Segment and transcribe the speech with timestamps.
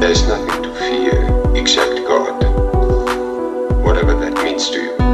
[0.00, 2.44] There is nothing to fear except God.
[3.82, 5.13] Whatever that means to you.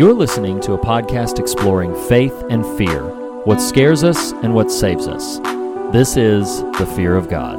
[0.00, 3.02] You're listening to a podcast exploring faith and fear,
[3.44, 5.40] what scares us and what saves us.
[5.92, 7.58] This is The Fear of God.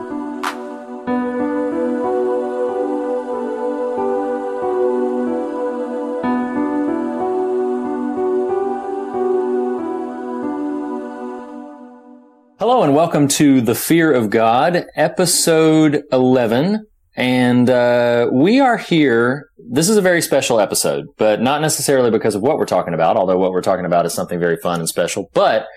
[12.57, 16.87] Hello, and welcome to The Fear of God, episode 11.
[17.15, 19.49] And uh, we are here.
[19.69, 23.17] This is a very special episode, but not necessarily because of what we're talking about,
[23.17, 25.29] although what we're talking about is something very fun and special.
[25.33, 25.67] But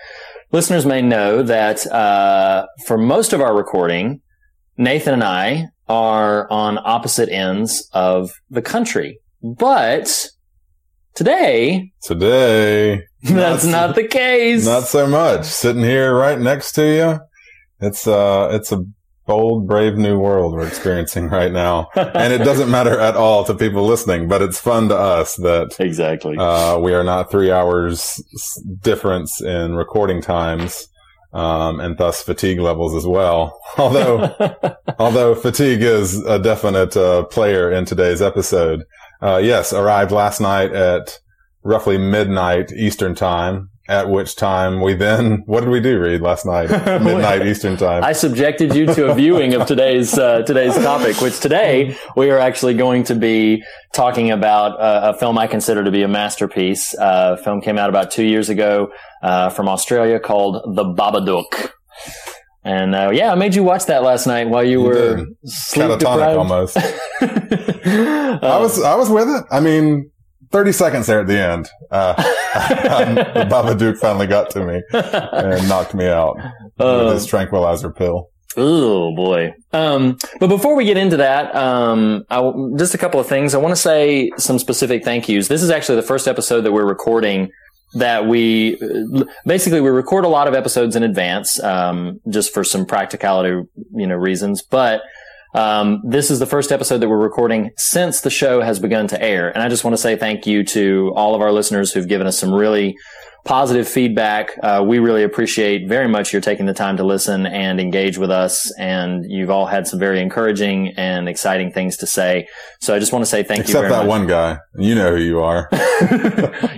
[0.51, 4.21] listeners may know that uh, for most of our recording,
[4.77, 9.19] Nathan and I are on opposite ends of the country.
[9.43, 10.27] But
[11.13, 14.65] today, Today, that's not the case.
[14.65, 15.45] not so much.
[15.45, 17.19] Sitting here right next to you,
[17.85, 18.85] it's uh, it's a
[19.25, 23.55] bold, brave new world we're experiencing right now, and it doesn't matter at all to
[23.55, 26.37] people listening, but it's fun to us that exactly.
[26.37, 28.21] uh, we are not three hours
[28.81, 30.87] difference in recording times.
[31.33, 33.59] Um, and thus fatigue levels as well.
[33.77, 34.33] Although,
[34.99, 38.85] although fatigue is a definite uh, player in today's episode.
[39.21, 41.19] Uh, yes, arrived last night at
[41.65, 43.69] roughly midnight Eastern time.
[43.87, 46.71] At which time we then, what did we do, Reed, last night?
[47.03, 48.03] Midnight Eastern time.
[48.03, 52.39] I subjected you to a viewing of today's uh, today's topic, which today we are
[52.39, 53.63] actually going to be
[53.93, 56.97] talking about uh, a film I consider to be a masterpiece.
[56.97, 58.91] Uh, a film came out about two years ago
[59.21, 61.69] uh, from Australia called The Babadook.
[62.63, 65.85] And uh, yeah, I made you watch that last night while you, You were sleep
[65.85, 66.37] Catatonic deprived.
[66.39, 66.77] almost.
[66.77, 66.81] Uh,
[68.41, 69.43] I was, I was with it.
[69.51, 70.09] I mean,
[70.55, 71.69] 30 seconds there at the end.
[71.91, 76.37] Uh, the Babadook finally got to me and knocked me out
[76.79, 78.29] Uh, with his tranquilizer pill.
[78.55, 79.53] Oh boy.
[79.73, 83.53] Um, but before we get into that, um, I just a couple of things.
[83.53, 85.49] I want to say some specific thank yous.
[85.49, 87.49] This is actually the first episode that we're recording
[87.95, 88.77] that we
[89.45, 94.07] basically we record a lot of episodes in advance, um, just for some practicality, you
[94.07, 94.61] know, reasons.
[94.61, 95.01] But
[95.55, 99.21] um, this is the first episode that we're recording since the show has begun to
[99.21, 102.07] air, and I just want to say thank you to all of our listeners who've
[102.07, 102.95] given us some really
[103.45, 104.57] positive feedback.
[104.63, 108.31] Uh, we really appreciate very much your taking the time to listen and engage with
[108.31, 108.73] us.
[108.79, 112.47] And you've all had some very encouraging and exciting things to say.
[112.81, 114.07] So I just want to say thank you Except that much.
[114.07, 114.57] one guy.
[114.79, 115.69] You know who you are.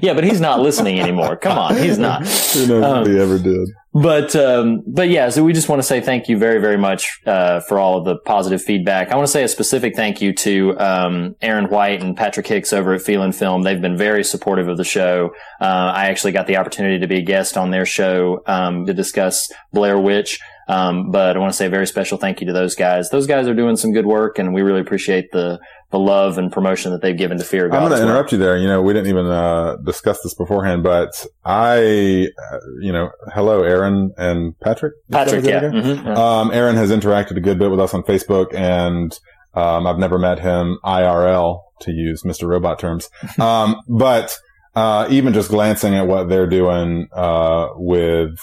[0.02, 1.38] yeah, but he's not listening anymore.
[1.38, 2.28] Come on, he's not.
[2.28, 3.70] Who knows Um, if he ever did.
[4.00, 7.20] But um, but yeah, so we just want to say thank you very very much
[7.26, 9.12] uh, for all of the positive feedback.
[9.12, 12.74] I want to say a specific thank you to um, Aaron White and Patrick Hicks
[12.74, 13.64] over at Feelin' Film.
[13.64, 15.32] They've been very supportive of the show.
[15.60, 18.94] Uh, I actually got the opportunity to be a guest on their show um, to
[18.94, 20.40] discuss Blair Witch.
[20.68, 23.10] Um, but I want to say a very special thank you to those guys.
[23.10, 26.52] Those guys are doing some good work, and we really appreciate the the love and
[26.52, 27.78] promotion that they've given to Fear of God.
[27.78, 28.14] I'm going to well.
[28.14, 28.58] interrupt you there.
[28.58, 33.64] You know, we didn't even uh, discuss this beforehand, but I, uh, you know, hello,
[33.64, 34.94] Aaron and Patrick.
[35.10, 35.62] Patrick, yeah.
[35.62, 36.14] Mhm, yeah.
[36.14, 39.18] Um, Aaron has interacted a good bit with us on Facebook, and
[39.54, 42.48] um, I've never met him IRL to use Mr.
[42.48, 43.10] Robot terms.
[43.40, 44.38] Um, but
[44.76, 48.38] uh, even just glancing at what they're doing uh, with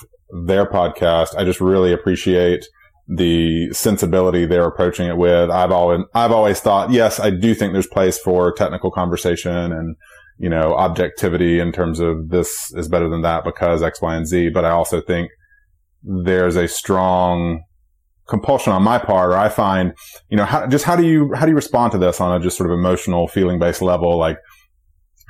[0.47, 2.65] their podcast, I just really appreciate
[3.07, 5.51] the sensibility they're approaching it with.
[5.51, 9.97] I've always I've always thought, yes, I do think there's place for technical conversation and
[10.39, 14.27] you know objectivity in terms of this is better than that because X, Y, and
[14.27, 14.51] Z.
[14.51, 15.31] But I also think
[16.03, 17.63] there's a strong
[18.29, 19.93] compulsion on my part, or I find,
[20.29, 22.43] you know, how, just how do you, how do you respond to this on a
[22.43, 24.17] just sort of emotional, feeling based level?
[24.17, 24.39] Like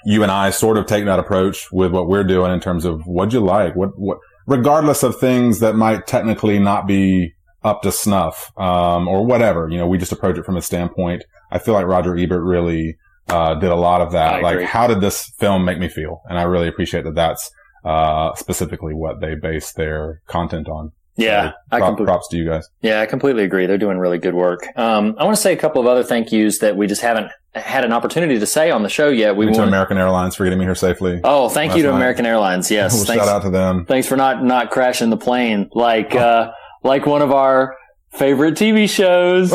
[0.04, 3.02] you and I sort of take that approach with what we're doing in terms of
[3.06, 3.74] what'd you like?
[3.74, 7.33] What, what, regardless of things that might technically not be
[7.64, 11.24] up to snuff, um, or whatever, you know, we just approach it from a standpoint.
[11.50, 12.96] I feel like Roger Ebert really,
[13.28, 14.42] uh, did a lot of that.
[14.42, 16.20] Like, how did this film make me feel?
[16.28, 17.50] And I really appreciate that that's,
[17.84, 20.92] uh, specifically what they base their content on.
[21.16, 22.68] Yeah, So, I prop- props to you guys.
[22.82, 23.66] Yeah, I completely agree.
[23.66, 24.66] They're doing really good work.
[24.76, 27.30] Um, I want to say a couple of other thank yous that we just haven't
[27.54, 29.36] had an opportunity to say on the show yet.
[29.36, 29.62] We went to.
[29.62, 31.20] American Airlines for getting me here safely.
[31.22, 31.96] Oh, thank you to night.
[31.96, 32.68] American Airlines.
[32.68, 33.24] Yes, Well, thanks.
[33.24, 33.86] shout out to them.
[33.86, 36.50] Thanks for not not crashing the plane like uh,
[36.84, 37.76] like one of our
[38.10, 39.50] favorite TV shows.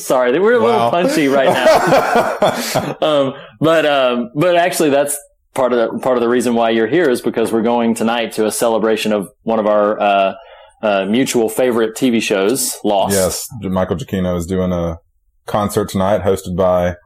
[0.02, 2.96] Sorry, we're a little punchy right now.
[3.02, 5.18] um, but um, but actually, that's
[5.54, 8.32] part of the, part of the reason why you're here is because we're going tonight
[8.32, 10.34] to a celebration of one of our uh,
[10.82, 13.14] uh, mutual favorite TV shows, Lost.
[13.14, 14.98] yes, Michael Giacchino is doing a
[15.46, 16.96] concert tonight hosted by,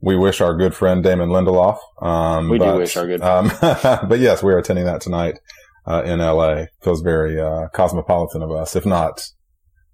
[0.00, 1.78] we wish our good friend Damon Lindelof.
[2.00, 5.38] Um, We do but, wish our good Um, but yes, we are attending that tonight,
[6.04, 6.66] in LA.
[6.82, 9.30] Feels very, uh, cosmopolitan of us, if not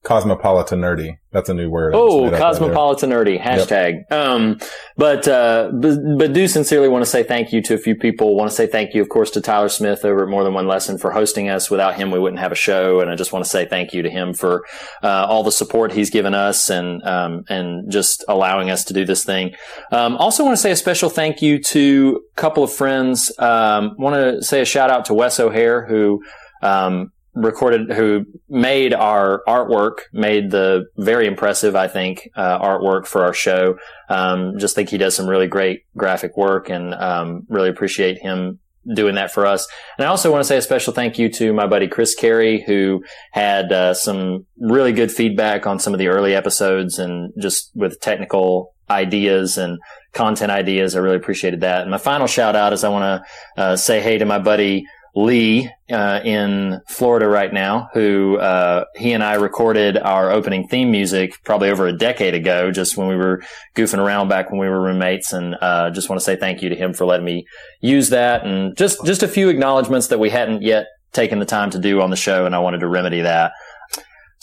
[0.06, 1.18] cosmopolitan nerdy.
[1.32, 1.94] That's a new word.
[1.96, 4.10] Oh, right cosmopolitan nerdy hashtag.
[4.12, 4.58] Um,
[4.96, 8.36] but, uh, but, but do sincerely want to say thank you to a few people.
[8.36, 10.68] Want to say thank you, of course, to Tyler Smith over at More Than One
[10.68, 11.70] Lesson for hosting us.
[11.70, 13.00] Without him, we wouldn't have a show.
[13.00, 14.64] And I just want to say thank you to him for,
[15.02, 19.04] uh, all the support he's given us and, um, and just allowing us to do
[19.04, 19.54] this thing.
[19.90, 23.36] Um, also want to say a special thank you to a couple of friends.
[23.40, 26.22] Um, want to say a shout out to Wes O'Hare who,
[26.62, 33.22] um, recorded who made our artwork made the very impressive i think uh, artwork for
[33.22, 33.76] our show.
[34.08, 38.58] Um, just think he does some really great graphic work and um, really appreciate him
[38.94, 39.66] doing that for us.
[39.98, 42.62] And i also want to say a special thank you to my buddy chris carey
[42.66, 47.70] who had uh, some really good feedback on some of the early episodes and just
[47.74, 49.78] with technical ideas and
[50.12, 50.94] content ideas.
[50.94, 51.82] I really appreciated that.
[51.82, 53.24] And my final shout out is i want
[53.56, 58.84] to uh, say hey to my buddy Lee uh, in Florida right now, who uh,
[58.96, 63.08] he and I recorded our opening theme music probably over a decade ago, just when
[63.08, 63.42] we were
[63.74, 66.68] goofing around back when we were roommates, and uh, just want to say thank you
[66.68, 67.46] to him for letting me
[67.80, 71.70] use that, and just just a few acknowledgments that we hadn't yet taken the time
[71.70, 73.52] to do on the show, and I wanted to remedy that.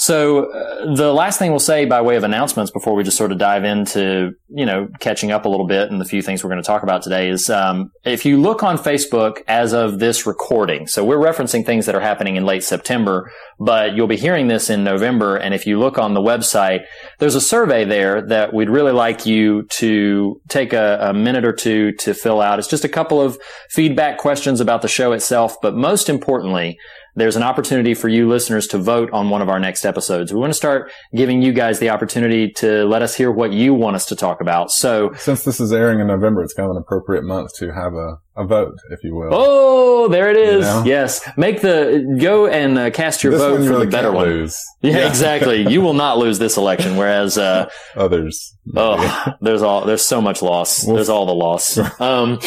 [0.04, 3.32] So uh, the last thing we'll say by way of announcements before we just sort
[3.32, 6.50] of dive into, you know, catching up a little bit and the few things we're
[6.50, 10.26] going to talk about today is, um, if you look on Facebook as of this
[10.26, 14.50] recording, so we're referencing things that are happening in late September, but you'll be hearing
[14.50, 15.38] this in November.
[15.38, 16.82] And if you look on the website,
[17.20, 21.54] there's a survey there that we'd really like you to take a, a minute or
[21.54, 22.60] two to fill out.
[22.60, 23.38] It's just a couple of
[23.70, 26.78] feedback questions about the show itself, but most importantly,
[27.16, 30.34] there's an opportunity for you listeners to vote on one of our next episodes.
[30.34, 33.74] We want to start giving you guys the opportunity to let us hear what you
[33.74, 34.72] want us to talk about.
[34.72, 37.94] So, Since this is airing in November, it's kind of an appropriate month to have
[37.94, 39.30] a, a vote, if you will.
[39.32, 40.66] oh, there it is.
[40.66, 40.84] know?
[40.86, 41.22] Yes.
[41.38, 44.28] Make the, go and uh, cast your this vote for the better one.
[44.28, 44.58] lose.
[44.82, 45.68] Yeah, exactly.
[45.72, 46.98] you will not lose this election.
[46.98, 48.58] Whereas, uh, Others.
[48.76, 50.86] Oh, there's all there's so much loss.
[50.86, 51.78] Well, There's all the loss.
[52.04, 52.40] Um,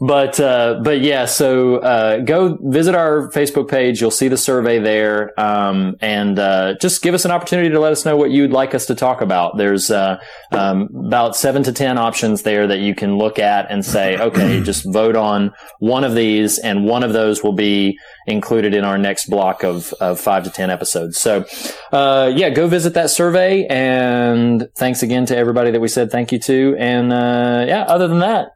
[0.00, 4.00] but uh, but yeah, so uh, go visit our Facebook page.
[4.00, 7.92] You'll see the survey there, um, and uh, just give us an opportunity to let
[7.92, 9.56] us know what you'd like us to talk about.
[9.58, 10.18] There's uh,
[10.52, 14.62] um, about seven to ten options there that you can look at and say, okay,
[14.62, 15.31] just vote on
[15.78, 19.92] one of these, and one of those will be included in our next block of,
[19.94, 21.20] of five to ten episodes.
[21.20, 21.44] So
[21.92, 23.66] uh, yeah, go visit that survey.
[23.66, 26.76] And thanks again to everybody that we said thank you to.
[26.78, 28.48] And uh, yeah, other than that,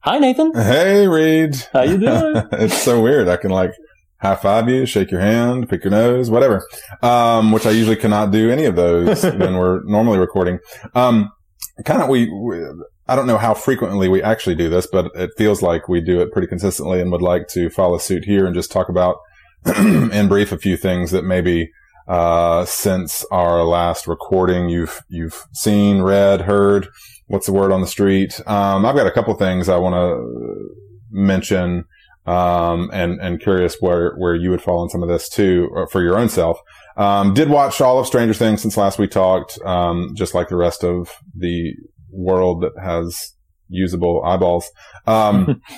[0.00, 0.52] hi Nathan.
[0.54, 1.56] Hey, Reed.
[1.72, 2.42] How you doing?
[2.52, 3.28] it's so weird.
[3.28, 3.72] I can like
[4.20, 6.66] high five you, shake your hand, pick your nose, whatever.
[7.02, 10.58] Um, which I usually cannot do any of those when we're normally recording.
[10.94, 11.30] Um,
[11.84, 12.58] kind of we, we,
[13.08, 16.20] I don't know how frequently we actually do this, but it feels like we do
[16.20, 19.16] it pretty consistently and would like to follow suit here and just talk about
[19.76, 21.70] in brief a few things that maybe
[22.06, 26.88] uh, since our last recording you've you've seen, read, heard.
[27.26, 28.40] What's the word on the street?
[28.46, 30.74] Um, I've got a couple things I want to
[31.10, 31.84] mention,
[32.26, 36.02] um, and and curious where where you would fall in some of this too for
[36.02, 36.60] your own self.
[36.96, 40.56] Um, did watch all of Stranger Things since last we talked, um, just like the
[40.56, 41.74] rest of the
[42.10, 43.34] world that has
[43.68, 44.68] usable eyeballs.
[45.06, 45.60] Um,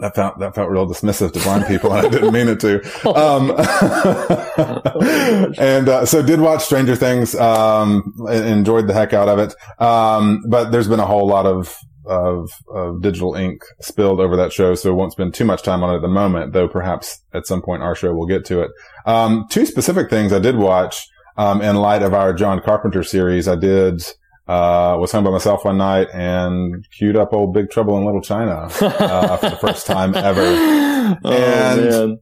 [0.00, 2.80] that felt that felt real dismissive to blind people, and I didn't mean it to.
[3.10, 3.50] Um,
[5.58, 7.34] and uh, so did watch Stranger Things.
[7.34, 9.54] Um, enjoyed the heck out of it.
[9.82, 14.52] Um, but there's been a whole lot of, of of digital ink spilled over that
[14.52, 16.52] show, so we won't spend too much time on it at the moment.
[16.52, 18.70] Though perhaps at some point our show will get to it.
[19.06, 21.06] Um, two specific things I did watch.
[21.36, 24.02] Um, in light of our John Carpenter series, I did
[24.50, 28.20] uh, was home by myself one night and queued up old Big Trouble in Little
[28.20, 30.42] China uh, for the first time ever.
[31.24, 32.18] oh And-.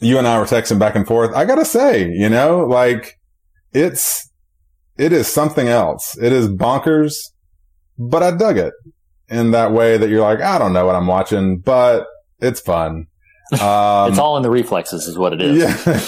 [0.00, 1.32] You and I were texting back and forth.
[1.34, 3.20] I gotta say, you know, like
[3.72, 4.30] it's
[4.96, 6.16] it is something else.
[6.18, 7.14] It is bonkers,
[7.98, 8.72] but I dug it
[9.28, 12.06] in that way that you're like, I don't know what I'm watching, but
[12.40, 13.08] it's fun.
[13.52, 15.58] Um, it's all in the reflexes, is what it is.
[15.58, 16.00] yeah.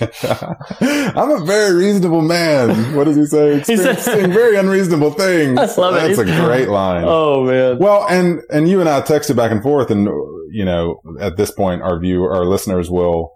[0.80, 2.94] I'm a very reasonable man.
[2.94, 3.58] What does he say?
[3.66, 5.58] He said- Experiencing very unreasonable things.
[5.58, 6.16] I love it.
[6.16, 7.04] That's a great line.
[7.06, 7.78] Oh man.
[7.78, 10.04] Well, and and you and I texted back and forth, and
[10.52, 13.30] you know, at this point, our view, our listeners will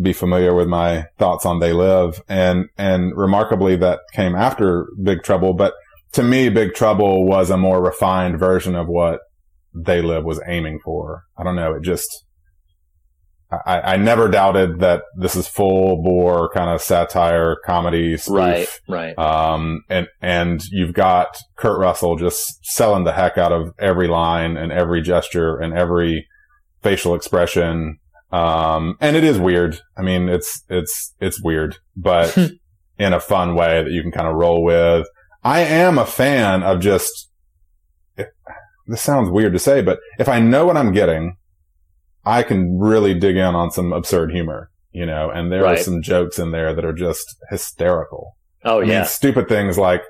[0.00, 2.20] be familiar with my thoughts on They Live.
[2.28, 5.54] And, and remarkably that came after Big Trouble.
[5.54, 5.72] But
[6.12, 9.20] to me, Big Trouble was a more refined version of what
[9.74, 11.22] They Live was aiming for.
[11.38, 11.74] I don't know.
[11.74, 12.08] It just,
[13.50, 18.34] I, I never doubted that this is full bore kind of satire comedy spoof.
[18.36, 19.18] Right, right.
[19.18, 24.58] Um, and, and you've got Kurt Russell just selling the heck out of every line
[24.58, 26.28] and every gesture and every
[26.82, 27.98] facial expression.
[28.30, 29.80] Um, and it is weird.
[29.96, 32.36] I mean, it's, it's, it's weird, but
[32.98, 35.06] in a fun way that you can kind of roll with.
[35.42, 37.30] I am a fan of just,
[38.16, 41.36] this sounds weird to say, but if I know what I'm getting,
[42.28, 45.78] I can really dig in on some absurd humor, you know, and there Right.
[45.78, 48.36] are some jokes in there that are just hysterical.
[48.64, 49.04] Oh I mean, yeah.
[49.04, 50.02] stupid things like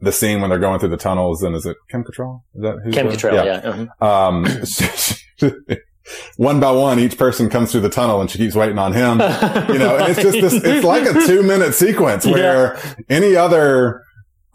[0.00, 2.40] the scene when they're going through the tunnels and is it Kim Cattrall?
[2.54, 3.44] Is that who's Kim Cattrall.
[3.44, 3.86] Yeah.
[4.00, 4.28] uh-huh.
[4.28, 4.46] Um,
[6.36, 9.18] one by one, each person comes through the tunnel and she keeps waiting on him.
[9.72, 12.78] You know, and it's just this, it's like a two minute sequence where
[13.10, 14.02] any other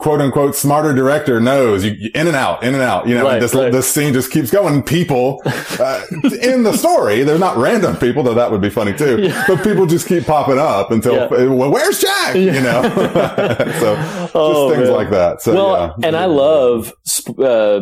[0.01, 3.39] quote unquote smarter director knows you, in and out, in and out, you know, Right,
[3.39, 3.71] this, right.
[3.71, 4.83] this scene just keeps going.
[4.83, 5.41] People,
[5.79, 6.01] uh,
[6.41, 9.43] in the story, they're not random people, though that would be funny too, Yeah.
[9.47, 11.45] but people just keep popping up until, Yeah.
[11.47, 12.35] well, where's Jack?
[12.35, 12.81] You know,
[13.79, 14.93] so just Oh, things man.
[14.93, 15.41] like that.
[15.41, 16.07] So, well, yeah.
[16.07, 17.81] and I love sp- uh,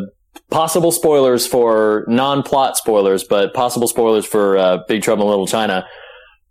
[0.51, 5.85] possible spoilers for non-plot spoilers, but possible spoilers for uh, Big Trouble in Little China.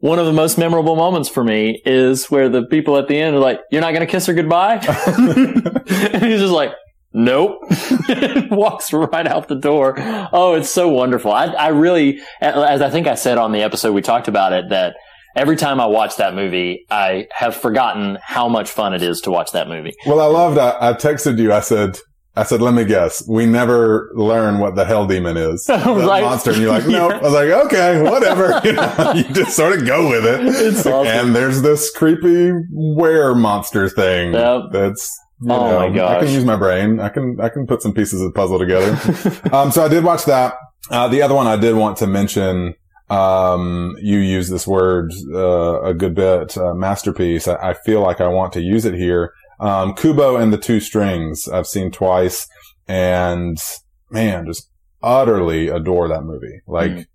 [0.00, 3.34] One of the most memorable moments for me is where the people at the end
[3.34, 4.74] are like, "You're not going to kiss her goodbye,"
[5.06, 6.72] and he's just like,
[7.12, 7.60] "Nope,"
[8.50, 9.94] walks right out the door.
[10.32, 11.32] Oh, it's so wonderful.
[11.32, 14.68] I, I really, as I think I said on the episode we talked about it,
[14.70, 14.94] that
[15.34, 19.30] every time I watch that movie, I have forgotten how much fun it is to
[19.30, 19.94] watch that movie.
[20.06, 20.58] Well, I loved.
[20.58, 21.52] I, I texted you.
[21.52, 21.98] I said,
[22.38, 23.26] I said, let me guess.
[23.28, 25.64] We never learn what the hell demon is.
[25.68, 27.12] That like- monster, and you're like, nope.
[27.14, 28.60] I was like, okay, whatever.
[28.64, 30.40] You, know, you just sort of go with it.
[30.42, 31.06] It's awesome.
[31.06, 34.32] And there's this creepy were monster thing.
[34.34, 34.62] Yep.
[34.72, 35.18] That's.
[35.40, 36.98] You Oh know, my I can use my brain.
[36.98, 38.90] I can I can put some pieces of the puzzle together.
[39.54, 40.54] um, so I did watch that.
[40.90, 42.74] Uh, the other one I did want to mention.
[43.08, 46.58] Um, you use this word uh, a good bit.
[46.58, 47.46] Uh, masterpiece.
[47.48, 49.32] I, I feel like I want to use it here.
[49.60, 51.48] Um, Kubo and the Two Strings.
[51.48, 52.46] I've seen twice,
[52.86, 53.58] and
[54.10, 54.70] man, just
[55.02, 56.60] utterly adore that movie.
[56.66, 57.08] Like,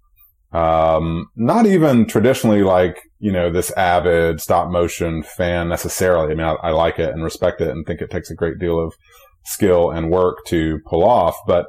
[0.51, 6.31] um, not even traditionally like you know this avid stop motion fan necessarily.
[6.31, 8.59] I mean, I, I like it and respect it, and think it takes a great
[8.59, 8.93] deal of
[9.45, 11.35] skill and work to pull off.
[11.47, 11.67] But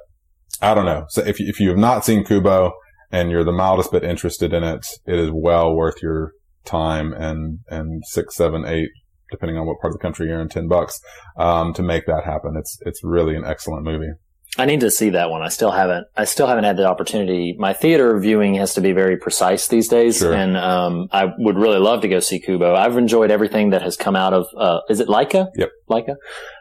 [0.61, 1.07] I don't know.
[1.09, 2.73] So if if you have not seen Kubo
[3.11, 6.33] and you're the mildest bit interested in it, it is well worth your
[6.64, 8.90] time and and six, seven, eight,
[9.31, 11.00] depending on what part of the country you're in, ten bucks
[11.38, 12.54] um, to make that happen.
[12.57, 14.12] It's it's really an excellent movie.
[14.57, 15.43] I need to see that one.
[15.43, 16.07] I still haven't.
[16.16, 17.57] I still haven't had the opportunity.
[17.59, 20.33] My theater viewing has to be very precise these days, Sure.
[20.33, 22.73] and um, I would really love to go see Kubo.
[22.76, 24.47] I've enjoyed everything that has come out of.
[24.57, 25.49] Uh, is it Laika?
[25.57, 25.71] Yep.
[25.90, 26.14] Laika.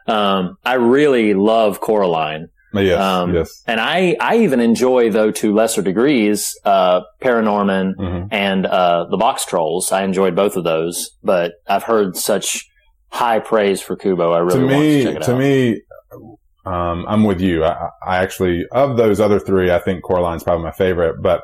[0.07, 2.47] Um, I really love Coraline,
[2.81, 3.61] yes, Um, yes.
[3.67, 9.17] and I I even enjoy, though to lesser degrees, uh, ParaNorman hmm and uh, the
[9.17, 9.91] Boxtrolls.
[9.91, 12.67] I enjoyed both of those, but I've heard such
[13.09, 14.31] high praise for Kubo.
[14.31, 15.81] I really to want me, to check it to me,
[16.65, 17.63] um, I'm with you.
[17.63, 21.43] I, I actually, of those other three, I think Coraline's probably my favorite, but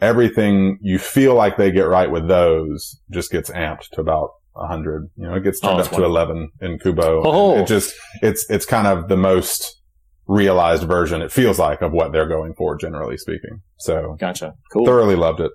[0.00, 4.66] everything you feel like they get right with those just gets amped to about a
[4.66, 5.08] hundred.
[5.16, 7.22] You know, it gets Oh, turned that's up to 11 in Kubo.
[7.24, 7.58] Oh.
[7.58, 9.79] It just, it's, it's kind of the most
[10.30, 13.60] realized version, it feels like, of what they're going for, generally speaking.
[13.78, 14.54] So Gotcha.
[14.72, 14.86] Cool.
[14.86, 15.50] thoroughly loved it.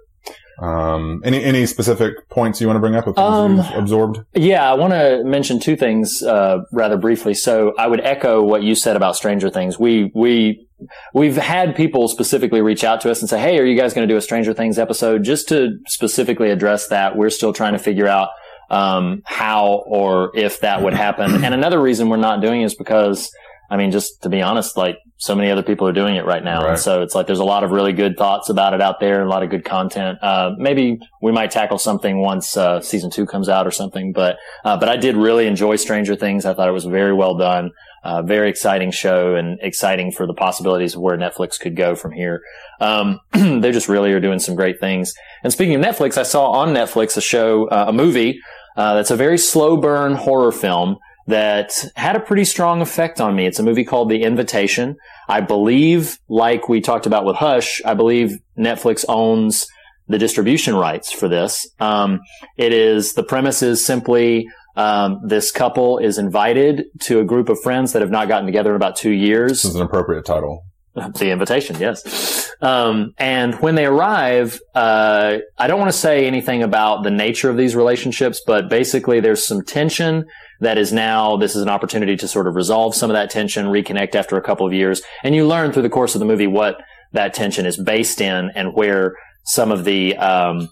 [0.62, 4.20] Um, any, any specific points you want to bring up with things Um, you've absorbed?
[4.34, 7.34] Yeah, I want to mention two things uh, rather briefly.
[7.34, 9.78] So I would echo what you said about Stranger Things.
[9.78, 10.66] We we
[11.14, 14.08] we've had people specifically reach out to us and say, "Hey, are you guys going
[14.08, 17.80] to do a Stranger Things episode?" Just to specifically address that, we're still trying to
[17.80, 18.30] figure out
[18.70, 21.44] um, how or if that would happen.
[21.44, 23.30] and another reason we're not doing is because,
[23.70, 26.44] I mean, just to be honest, like so many other people are doing it right
[26.44, 26.72] now, Right.
[26.72, 29.24] and so it's like there's a lot of really good thoughts about it out there,
[29.24, 30.20] a lot of good content.
[30.22, 34.38] Uh, maybe we might tackle something once uh, season two comes out or something, but.
[34.64, 36.46] Uh, but I did really enjoy Stranger Things.
[36.46, 37.72] I thought it was very well done.
[38.04, 42.12] Uh, very exciting show and exciting for the possibilities of where Netflix could go from
[42.12, 42.42] here.
[42.80, 45.14] Um, they just really are doing some great things.
[45.44, 48.40] And speaking of Netflix, I saw on Netflix a show, uh, a movie,
[48.78, 53.36] uh, that's a very slow burn horror film that had a pretty strong effect on
[53.36, 53.46] me.
[53.46, 54.98] It's a movie called The Invitation.
[55.28, 59.68] I believe, like we talked about with Hush, I believe Netflix owns
[60.08, 61.68] the distribution rights for this.
[61.80, 62.22] Um,
[62.58, 67.60] it is the premise is simply um, this couple is invited to a group of
[67.62, 69.64] friends that have not gotten together in about two years.
[69.64, 70.64] This is an appropriate title.
[71.20, 72.54] the invitation, yes.
[72.62, 77.50] Um, and when they arrive, uh, I don't want to say anything about the nature
[77.50, 80.26] of these relationships, but basically there's some tension
[80.62, 83.66] that is now, this is an opportunity to sort of resolve some of that tension,
[83.66, 85.02] reconnect after a couple of years.
[85.24, 86.78] And you learn through the course of the movie what
[87.12, 90.70] that tension is based in and where some of the, um,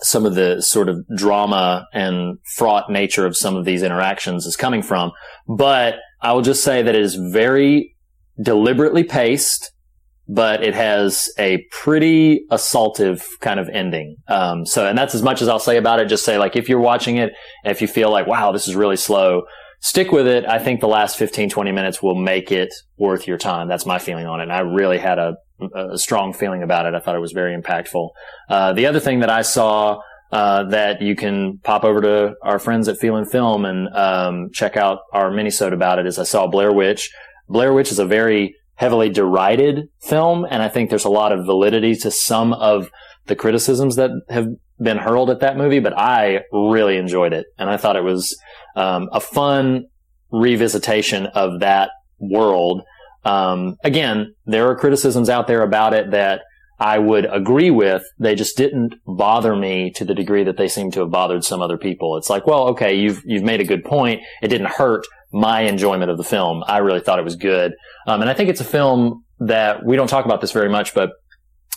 [0.00, 4.56] some of the sort of drama and fraught nature of some of these interactions is
[4.56, 5.12] coming from.
[5.46, 7.94] But I will just say that it is very
[8.40, 9.72] deliberately paced,
[10.28, 14.16] but it has a pretty assaultive kind of ending.
[14.28, 16.08] Um, so, and that's as much as I'll say about it.
[16.08, 17.32] Just say like, if you're watching it,
[17.64, 19.42] if you feel like, wow, this is really slow,
[19.80, 20.44] stick with it.
[20.46, 23.68] I think the last 15, 20 minutes will make it worth your time.
[23.68, 24.44] That's my feeling on it.
[24.44, 25.34] And I really had a,
[25.74, 26.94] a strong feeling about it.
[26.94, 28.08] I thought it was very impactful.
[28.48, 30.00] Uh, the other thing that I saw
[30.32, 34.76] uh, that you can pop over to our friends at Feelin' Film and um, check
[34.76, 36.06] out our minisode about it.
[36.06, 37.10] Is I saw Blair Witch.
[37.50, 41.44] Blair Witch is a very heavily derided film, and I think there's a lot of
[41.44, 42.90] validity to some of
[43.26, 44.46] the criticisms that have
[44.82, 45.80] been hurled at that movie.
[45.80, 48.34] But I really enjoyed it, and I thought it was
[48.76, 49.86] um, a fun
[50.32, 52.82] revisitation of that world.
[53.24, 56.42] Um, again, there are criticisms out there about it that
[56.78, 58.02] I would agree with.
[58.18, 61.60] They just didn't bother me to the degree that they seem to have bothered some
[61.60, 62.16] other people.
[62.16, 64.22] It's like, well, okay, you've you've made a good point.
[64.40, 66.64] It didn't hurt my enjoyment of the film.
[66.66, 67.72] I really thought it was good,
[68.06, 70.94] um, and I think it's a film that we don't talk about this very much,
[70.94, 71.12] but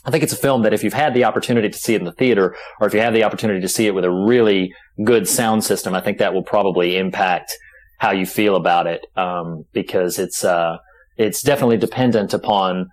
[0.06, 2.06] I think it's a film that if you've had the opportunity to see it in
[2.06, 5.28] the theater, or if you have the opportunity to see it with a really good
[5.28, 7.54] sound system, I think that will probably impact
[8.00, 10.78] how you feel about it um, because it's uh,
[11.18, 12.90] it's definitely dependent upon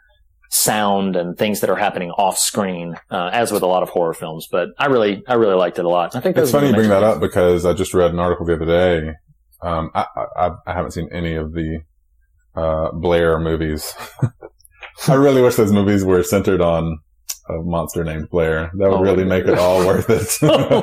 [0.50, 4.14] sound and things that are happening off screen, uh, as with a lot of horror
[4.14, 4.47] films.
[4.50, 6.14] But I really, I really liked it a lot.
[6.14, 8.55] I think it's funny you bring that up because I just read an article the
[8.55, 9.14] other day.
[9.62, 11.83] Um, I, I, I haven't seen any of the
[12.55, 13.95] uh, Blair movies.
[15.09, 16.99] I really wish those movies were centered on
[17.49, 18.71] a monster named Blair.
[18.75, 20.38] That would oh really make it all worth it.
[20.43, 20.81] oh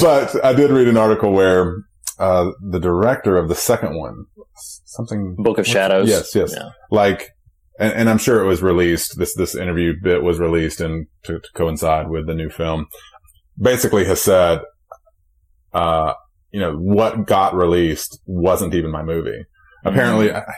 [0.00, 1.76] but I did read an article where
[2.18, 4.26] uh, the director of the second one,
[4.56, 6.08] something Book of Shadows.
[6.08, 6.52] Yes, yes.
[6.56, 6.70] Yeah.
[6.90, 7.30] Like
[7.78, 9.18] and, and, I'm sure it was released.
[9.18, 12.86] This this interview bit was released and to, to coincide with the new film.
[13.60, 14.62] Basically, has said,
[15.72, 16.14] uh,
[16.50, 19.30] you know, what got released wasn't even my movie.
[19.30, 19.88] Mm-hmm.
[19.88, 20.54] Apparently, I, I,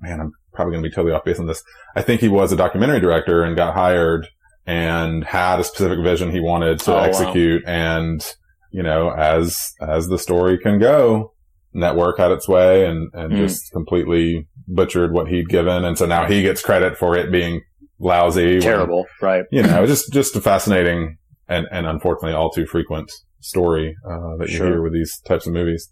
[0.00, 1.62] man, I'm probably going to be totally off base on this.
[1.94, 4.28] I think he was a documentary director and got hired
[4.66, 7.64] and had a specific vision he wanted to oh, execute.
[7.64, 7.72] Wow.
[7.72, 8.34] And
[8.70, 11.32] you know, as as the story can go,
[11.72, 13.36] network had its way and and mm.
[13.36, 17.62] just completely butchered what he'd given, and so now he gets credit for it being
[17.98, 19.44] lousy, terrible, when, right?
[19.50, 21.16] You know, just just a fascinating
[21.48, 24.66] and and unfortunately all too frequent story uh, that you sure.
[24.66, 25.90] hear with these types of movies.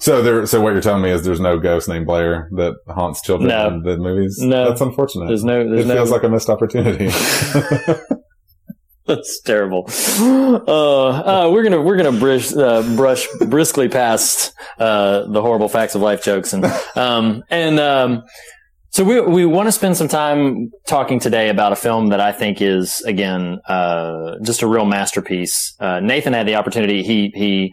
[0.00, 3.20] So there, so what you're telling me is there's no ghost named Blair that haunts
[3.20, 3.66] children no.
[3.66, 4.38] in the movies.
[4.38, 5.26] No, that's unfortunate.
[5.26, 5.68] There's no.
[5.68, 7.10] There's it feels like a missed opportunity.
[9.08, 9.86] That's terrible.
[9.88, 15.94] Uh, uh, we're gonna we're gonna brush uh, brush briskly past uh, the horrible facts
[15.94, 18.22] of life jokes and um, and um,
[18.90, 22.32] so we we want to spend some time talking today about a film that I
[22.32, 25.74] think is again uh, just a real masterpiece.
[25.78, 27.02] Uh, Nathan had the opportunity.
[27.02, 27.72] He he.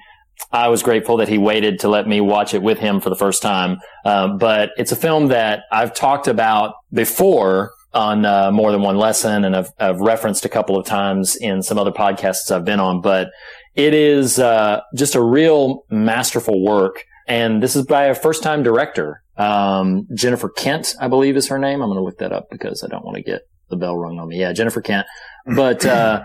[0.52, 3.16] I was grateful that he waited to let me watch it with him for the
[3.16, 3.78] first time.
[4.04, 9.46] but it's a film that I've talked about before on uh, more than one lesson
[9.46, 13.00] and I've, I've, referenced a couple of times in some other podcasts I've been on,
[13.00, 13.30] but
[13.74, 17.04] it is uh, just a real masterful work.
[17.28, 19.24] And this is by a first time director.
[19.38, 21.82] Um, Jennifer Kent, I believe is her name.
[21.82, 24.20] I'm going to look that up because I don't want to get the bell rung
[24.20, 24.40] on me.
[24.40, 25.08] Yeah, Jennifer Kent.
[25.46, 26.24] But, uh,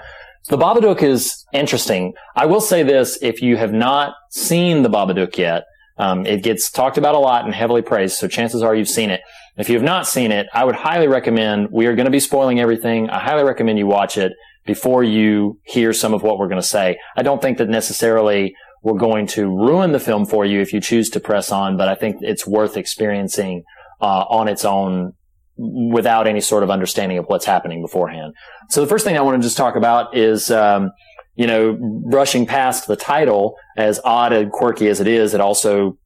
[0.49, 2.15] the Babadook is interesting.
[2.35, 3.19] I will say this.
[3.21, 5.65] If you have not seen the Babadook yet,
[5.99, 8.17] um, it gets talked about a lot and heavily praised.
[8.17, 9.21] So chances are you've seen it.
[9.59, 12.21] If you have not seen it, I would highly recommend, we are going to be
[12.21, 13.11] spoiling everything.
[13.11, 14.33] I highly recommend you watch it
[14.65, 16.97] before you hear some of what we're going to say.
[17.17, 20.81] I don't think that necessarily we're going to ruin the film for you if you
[20.81, 23.65] choose to press on, but I think it's worth experiencing
[24.01, 25.13] uh, on its own
[25.57, 28.33] without any sort of understanding of what's happening beforehand.
[28.71, 30.91] So the first thing I want to just talk about is, um,
[31.35, 31.79] you know,
[32.11, 35.99] brushing past the title, as odd and quirky as it is, it also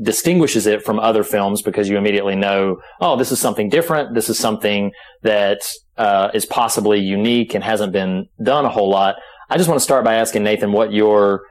[0.00, 4.14] distinguishes it from other films because you immediately know, oh, this is something different.
[4.14, 5.60] This is something that
[5.98, 9.16] uh, is possibly unique and hasn't been done a whole lot.
[9.50, 11.42] I just want to start by asking Nathan what your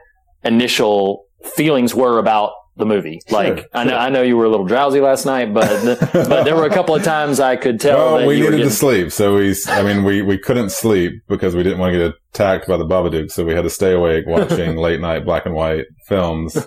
[0.44, 1.24] initial
[1.56, 3.20] feelings were about the movie.
[3.28, 3.98] Sure, like I know sure.
[3.98, 6.94] I know you were a little drowsy last night, but but there were a couple
[6.94, 9.54] of times I could tell Well, that we needed getting to sleep, so we.
[9.68, 12.84] I mean, we we couldn't sleep because we didn't want to get attacked by the
[12.84, 16.56] Babadook, so we had to stay awake watching late night black and white films.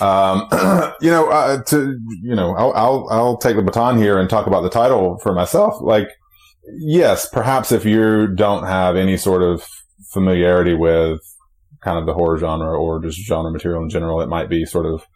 [0.00, 0.48] Um,
[1.00, 4.46] you know, uh, to you know, I'll, I'll I'll take the baton here and talk
[4.46, 5.74] about the title for myself.
[5.80, 6.08] Like,
[6.78, 9.64] yes, perhaps if you don't have any sort of
[10.12, 11.20] familiarity with
[11.82, 14.86] kind of the horror genre or just genre material in general, it might be sort
[14.86, 15.06] of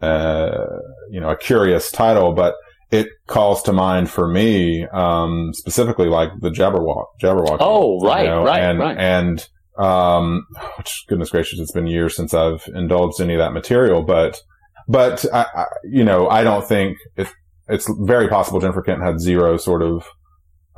[0.00, 0.66] uh,
[1.10, 2.54] you know a curious title, but
[2.90, 7.58] it calls to mind for me um, specifically like the Jabberwock, Jabberwocky.
[7.60, 8.98] Oh, right, right, and, right.
[8.98, 14.02] And um, which goodness gracious, it's been years since I've indulged any of that material,
[14.02, 14.40] but
[14.88, 17.28] but I, I, you know, I don't think it,
[17.68, 20.04] it's very possible Jennifer Kent had zero sort of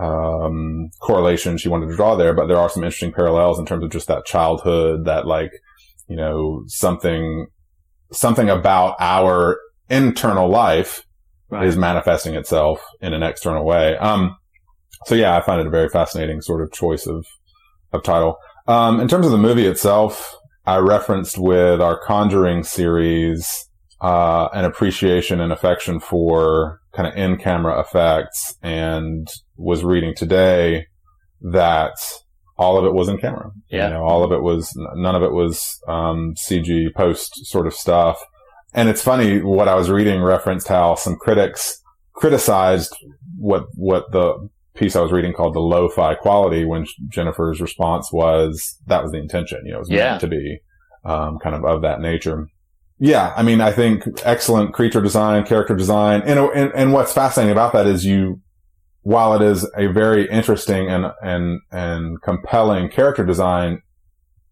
[0.02, 3.84] um, correlation she wanted to draw there, but there are some interesting parallels in terms
[3.84, 5.52] of just that childhood, that like
[6.08, 7.46] you know something
[8.12, 11.02] something about our internal life
[11.52, 11.66] Right.
[11.68, 13.94] is manifesting itself in an external way.
[13.98, 14.36] Um,
[15.04, 17.26] so yeah, I find it a very fascinating sort of choice of,
[17.92, 18.38] of title.
[18.66, 20.34] Um, in terms of the movie itself,
[20.64, 23.68] I referenced with our Conjuring series,
[24.00, 29.28] uh, an appreciation and affection for kind of in-camera effects and
[29.62, 30.86] was reading today
[31.40, 31.94] that
[32.58, 33.50] all of it was in camera.
[33.70, 33.88] Yeah.
[33.88, 37.74] You know, all of it was, none of it was, um, CG post sort of
[37.74, 38.18] stuff.
[38.74, 41.78] And it's funny what I was reading referenced how some critics
[42.14, 42.94] criticized
[43.38, 48.78] what what the piece I was reading called the lo-fi quality when Jennifer's response was
[48.86, 49.60] that was the intention.
[49.64, 50.10] You know, it was Yeah.
[50.12, 50.58] meant to be
[51.04, 52.46] um, kind of of that nature.
[52.98, 57.50] Yeah, I mean, I think excellent creature design, character design, and and, and what's fascinating
[57.52, 58.40] about that is you,
[59.02, 63.80] while it is a very interesting and and and compelling character design,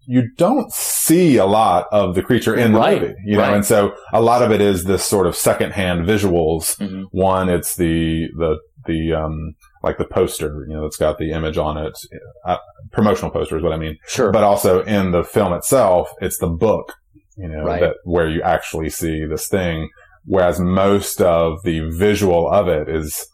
[0.07, 3.55] you don't see a lot of the creature in the Right, movie, you know, right.
[3.55, 6.77] and so a lot of it is this sort of secondhand visuals.
[6.79, 7.05] Mhm.
[7.13, 11.57] One, it's the the the um like the poster, you know, that's got the image
[11.57, 11.97] on it,
[12.45, 12.59] uh,
[12.93, 14.31] promotional poster is what I mean Sure.
[14.31, 16.93] but also in the film itself, it's the book,
[17.37, 17.81] you know, Right.
[17.81, 19.89] that where you actually see this thing.
[20.27, 23.27] Whereas most of the visual of it is,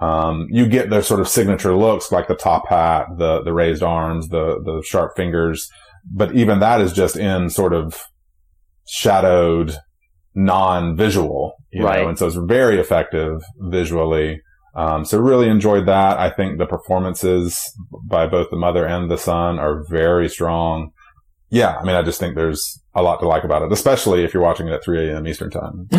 [0.00, 3.82] um, you get their sort of signature looks like the top hat, the, the raised
[3.82, 5.70] arms, the, the sharp fingers.
[6.10, 8.00] But even that is just in sort of
[8.88, 9.76] shadowed,
[10.34, 12.02] non-visual, you Right.
[12.02, 14.40] know, and so it's very effective visually.
[14.74, 16.18] Um, so really enjoyed that.
[16.18, 17.60] I think the performances
[18.04, 20.92] by both the mother and the son are very strong.
[21.52, 24.32] Yeah, I mean, I just think there's a lot to like about it, especially if
[24.32, 25.26] you're watching it at 3 a.m.
[25.26, 25.88] Eastern time.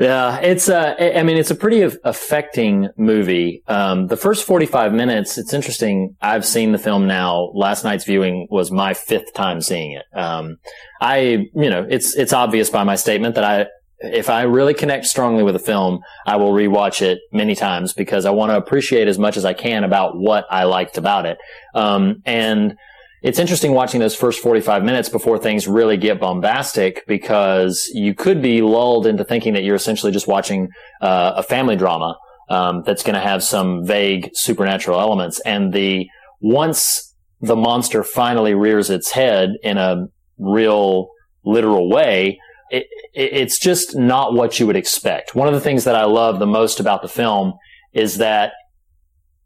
[0.00, 3.62] yeah, it's uh, I I mean, it's a pretty affecting movie.
[3.68, 6.16] Um, the first 45 minutes, it's interesting.
[6.22, 7.50] I've seen the film now.
[7.54, 10.04] Last night's viewing was my fifth time seeing it.
[10.18, 10.56] Um,
[11.02, 13.66] I, you know, it's, it's obvious by my statement that I,
[14.00, 18.24] if I really connect strongly with a film, I will rewatch it many times because
[18.24, 21.38] I want to appreciate as much as I can about what I liked about it.
[21.74, 22.76] Um, and
[23.22, 28.42] it's interesting watching those first 45 minutes before things really get bombastic because you could
[28.42, 30.68] be lulled into thinking that you're essentially just watching
[31.00, 32.16] uh, a family drama
[32.48, 35.40] um, that's going to have some vague supernatural elements.
[35.40, 36.08] And the
[36.40, 40.06] once the monster finally rears its head in a
[40.38, 41.08] real
[41.44, 42.38] literal way,
[42.70, 45.34] it, it, it's just not what you would expect.
[45.36, 47.54] One of the things that I love the most about the film
[47.92, 48.52] is that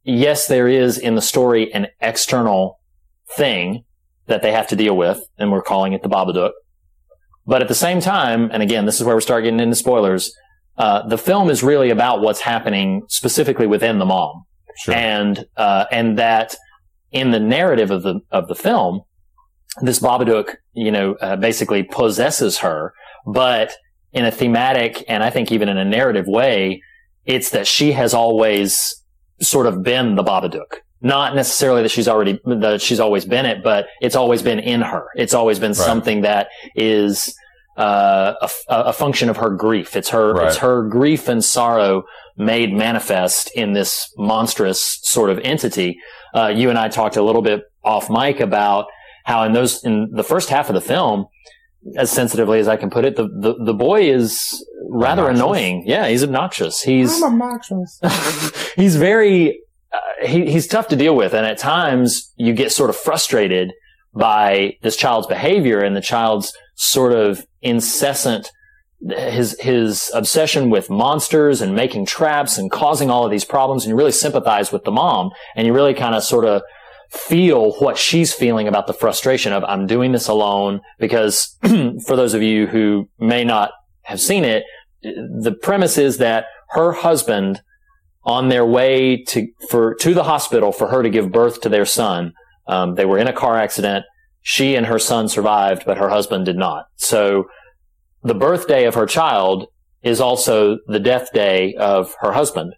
[0.02, 2.75] yes, there is in the story an external
[3.30, 3.84] thing
[4.26, 6.52] that they have to deal with, and we're calling it the Babadook.
[7.46, 10.32] But at the same time, and again, this is where we start getting into spoilers.
[10.76, 14.44] Uh, the film is really about what's happening specifically within the mom,
[14.78, 14.94] sure.
[14.94, 16.56] and uh, and that
[17.12, 19.02] in the narrative of the of the film,
[19.80, 22.92] this Babadook, you know, uh, basically possesses her,
[23.26, 23.72] but
[24.12, 26.82] in a thematic and I think even in a narrative way,
[27.24, 29.02] it's that she has always
[29.40, 30.80] sort of been the Babadook.
[31.02, 34.80] Not necessarily that she's already that she's always been it, but it's always been in
[34.80, 35.06] her.
[35.14, 37.34] It's always been something that is
[37.76, 39.94] uh, a, a function of her grief.
[39.94, 40.46] It's her Right.
[40.48, 42.04] it's her grief and sorrow
[42.38, 45.98] made manifest in this monstrous sort of entity.
[46.34, 48.86] Uh, you and I talked a little bit off mic about
[49.24, 51.26] how in those in the first half of the film,
[51.96, 55.40] as sensitively as I can put it, the the, the boy is rather Obnoxious.
[55.42, 55.84] annoying.
[55.86, 56.80] Yeah, he's obnoxious.
[56.80, 58.00] He's obnoxious.
[58.76, 59.60] he's very
[59.96, 61.34] uh, he, he's tough to deal with.
[61.34, 63.72] And at times you get sort of frustrated
[64.14, 68.50] by this child's behavior and the child's sort of incessant
[69.10, 73.84] his his obsession with monsters and making traps and causing all of these problems.
[73.84, 76.62] And you really sympathize with the mom and you really kind of sort of
[77.10, 81.56] feel what she's feeling about the frustration of I'm doing this alone because
[82.06, 84.64] for those of you who may not have seen it,
[85.02, 87.60] the premise is that her husband
[88.26, 91.86] on their way to for to the hospital for her to give birth to their
[91.86, 92.32] son.
[92.66, 94.04] Um, they were in a car accident.
[94.42, 96.86] She and her son survived, but her husband did not.
[96.96, 97.46] So
[98.22, 99.66] the birthday of her child
[100.02, 102.74] is also the death day of her husband.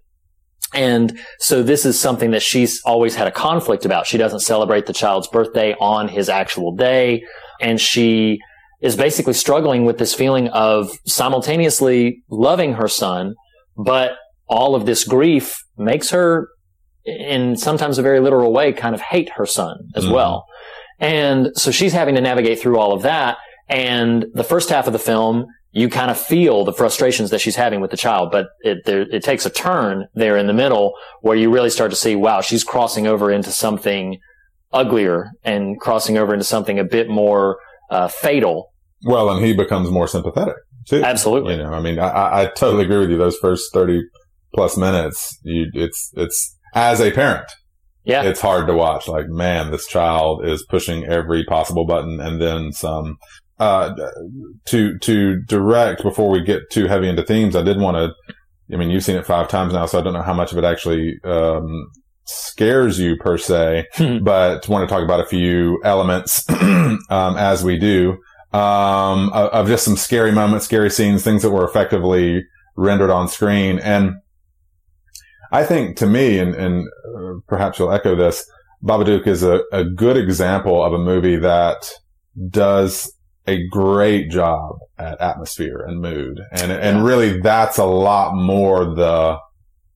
[0.75, 4.07] And so this is something that she's always had a conflict about.
[4.07, 7.25] She doesn't celebrate the child's birthday on his actual day.
[7.61, 8.39] And she
[8.83, 13.35] is basically struggling with this feeling of simultaneously loving her son,
[13.77, 14.13] but
[14.49, 16.49] all of this grief makes her
[17.05, 20.13] in sometimes a very literal way kind of hate her son as Mhm.
[20.13, 20.45] well.
[21.01, 23.39] And so she's having to navigate through all of that.
[23.69, 27.57] And the first half of the film, you kind of feel the frustrations that she's
[27.57, 30.93] having with the child, but it, there, it takes a turn there in the middle
[31.21, 34.19] where you really start to see, wow, she's crossing over into something
[34.73, 37.59] uglier and crossing over into something a bit more
[37.91, 38.73] uh, fatal.
[39.05, 40.57] Well, and he becomes more sympathetic
[40.87, 41.03] too.
[41.03, 41.55] Absolutely.
[41.57, 43.17] You know, I mean, I- I, I totally agree with you.
[43.19, 44.01] Those first 30
[44.55, 47.51] plus minutes, you, it's, it's, as a parent,
[48.05, 48.23] Yeah.
[48.23, 49.09] it's hard to watch.
[49.09, 53.17] Like, man, this child is pushing every possible button and then some.
[53.61, 53.93] Uh,
[54.67, 58.13] to, to direct before we get too heavy into themes, I did want to,
[58.73, 60.59] I mean, you've seen it five times now, so I don't know how much of
[60.59, 61.91] it actually, um,
[62.25, 63.87] scares you per se,
[64.23, 68.19] but want to talk about a few elements, um, as we do,
[68.53, 72.45] um, of, of just some scary moments, scary scenes, things that were effectively
[72.77, 73.79] rendered on screen.
[73.81, 74.13] And
[75.51, 78.49] I think to me, and, and uh, perhaps you'll echo this,
[78.83, 81.91] Babadook is a, a good example of a movie that
[82.49, 83.13] does
[83.47, 86.41] a great job at atmosphere and mood.
[86.53, 89.39] And, and really that's a lot more the,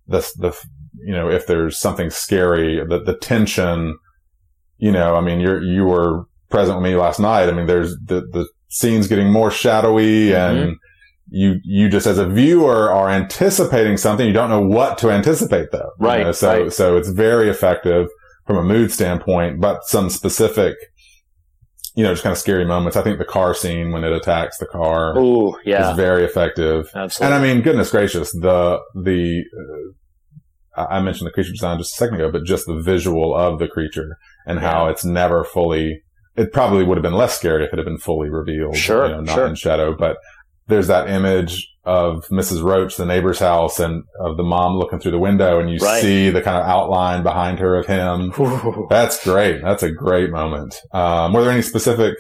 [0.07, 0.59] the, the,
[1.05, 3.99] you know, if there's something scary, the, the tension,
[4.79, 7.49] you know, I mean, you're, you were present with me last night.
[7.49, 10.77] I mean, there's the, the scenes getting more shadowy and
[11.35, 14.27] you, you just as a viewer are anticipating something.
[14.27, 15.91] You don't know what to anticipate though.
[15.99, 16.33] you Right, know?
[16.33, 16.73] So, right.
[16.73, 18.09] so it's very effective
[18.47, 20.77] from a mood standpoint, but some specific,
[21.95, 22.97] you know, just kind of scary moments.
[22.97, 26.91] I think the car scene when it attacks the car Ooh, yeah, is very effective.
[26.95, 27.35] absolutely.
[27.37, 29.43] And I mean, goodness gracious, the, the,
[30.77, 33.59] uh, I mentioned the creature design just a second ago, but just the visual of
[33.59, 34.17] the creature
[34.47, 36.03] and how it's never fully,
[36.37, 38.77] it probably would have been less scary if it had been fully revealed.
[38.77, 39.47] Sure, You know, not sure.
[39.47, 40.17] in shadow, but
[40.69, 42.63] there's that image of Mrs.
[42.63, 46.01] Roach, the neighbor's house and of the mom looking through the window and you Right.
[46.01, 48.33] see the kind of outline behind her of him.
[48.39, 48.87] Ooh.
[48.89, 49.63] That's great.
[49.63, 50.81] That's a great moment.
[50.93, 52.15] Um, were there any specific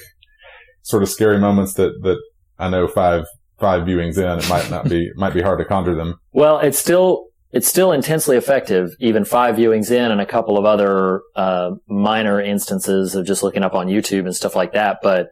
[0.82, 2.18] sort of scary moments that, that
[2.58, 3.24] I know five,
[3.60, 6.18] five viewings in, it might not be, might be hard to conjure them.
[6.32, 10.64] Well, it's still it's still intensely effective, even five viewings in, and a couple of
[10.64, 15.00] other uh, minor instances of just looking up on YouTube and stuff like that.
[15.02, 15.28] But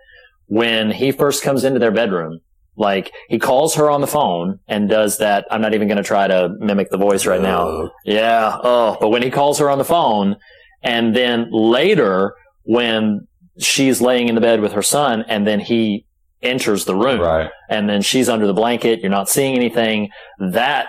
[0.47, 2.41] when he first comes into their bedroom,
[2.77, 5.47] like he calls her on the phone and does that.
[5.51, 7.91] I'm not even going to try to mimic the voice right now.
[8.05, 8.59] Yeah.
[8.63, 10.37] Oh, but when he calls her on the phone,
[10.83, 13.27] and then later when
[13.59, 16.07] she's laying in the bed with her son, and then he
[16.43, 17.51] enters the room Right.
[17.69, 19.01] and then she's under the blanket.
[19.01, 20.09] You're not seeing anything.
[20.39, 20.87] That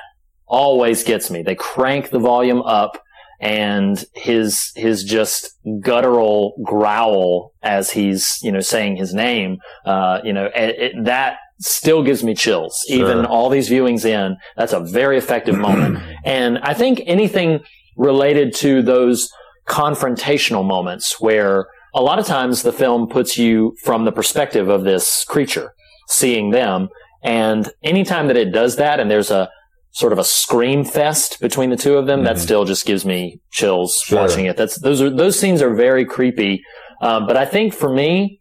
[0.48, 1.42] always gets me.
[1.44, 3.02] They crank the volume up
[3.42, 10.32] and his, his just guttural growl as he's, you know, saying his name, uh, you
[10.32, 12.78] know, it, it, that still gives me chills.
[12.88, 12.98] Sure.
[12.98, 16.00] Even all these viewings in, that's a very effective moment.
[16.26, 17.62] And I think anything
[17.98, 19.30] related to those
[19.68, 24.84] confrontational moments where a lot of times the film puts you from the perspective of
[24.84, 25.74] this creature,
[26.08, 26.90] seeing them.
[27.24, 29.50] And anytime that it does that and there's a
[29.92, 32.40] sort of a scream fest between the two of them, that Mhm.
[32.40, 34.20] still just gives me chills Sure.
[34.22, 34.56] watching it.
[34.58, 36.62] That's, those are, those scenes are very creepy.
[37.02, 38.40] Um, but I think for me,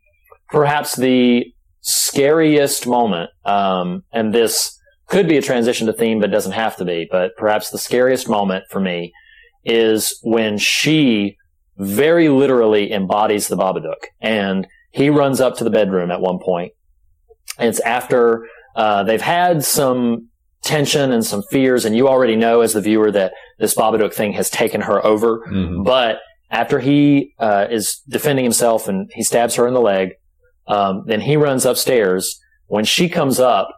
[0.50, 1.46] perhaps the
[1.80, 6.84] scariest moment, um, and this could be a transition to theme, but doesn't have to
[6.84, 9.12] be, but perhaps the scariest moment for me
[9.64, 11.36] is when she
[11.76, 16.72] very literally embodies the Babadook and he runs up to the bedroom at one point.
[17.58, 20.28] And it's after, uh, they've had some
[20.62, 24.32] tension and some fears and you already know as the viewer that this Babadook thing
[24.34, 25.40] has taken her over.
[25.50, 25.84] Mhm.
[25.84, 26.18] But
[26.50, 30.10] after he uh, is defending himself and he stabs her in the leg,
[30.70, 32.40] um, then he runs upstairs.
[32.66, 33.68] When she comes up,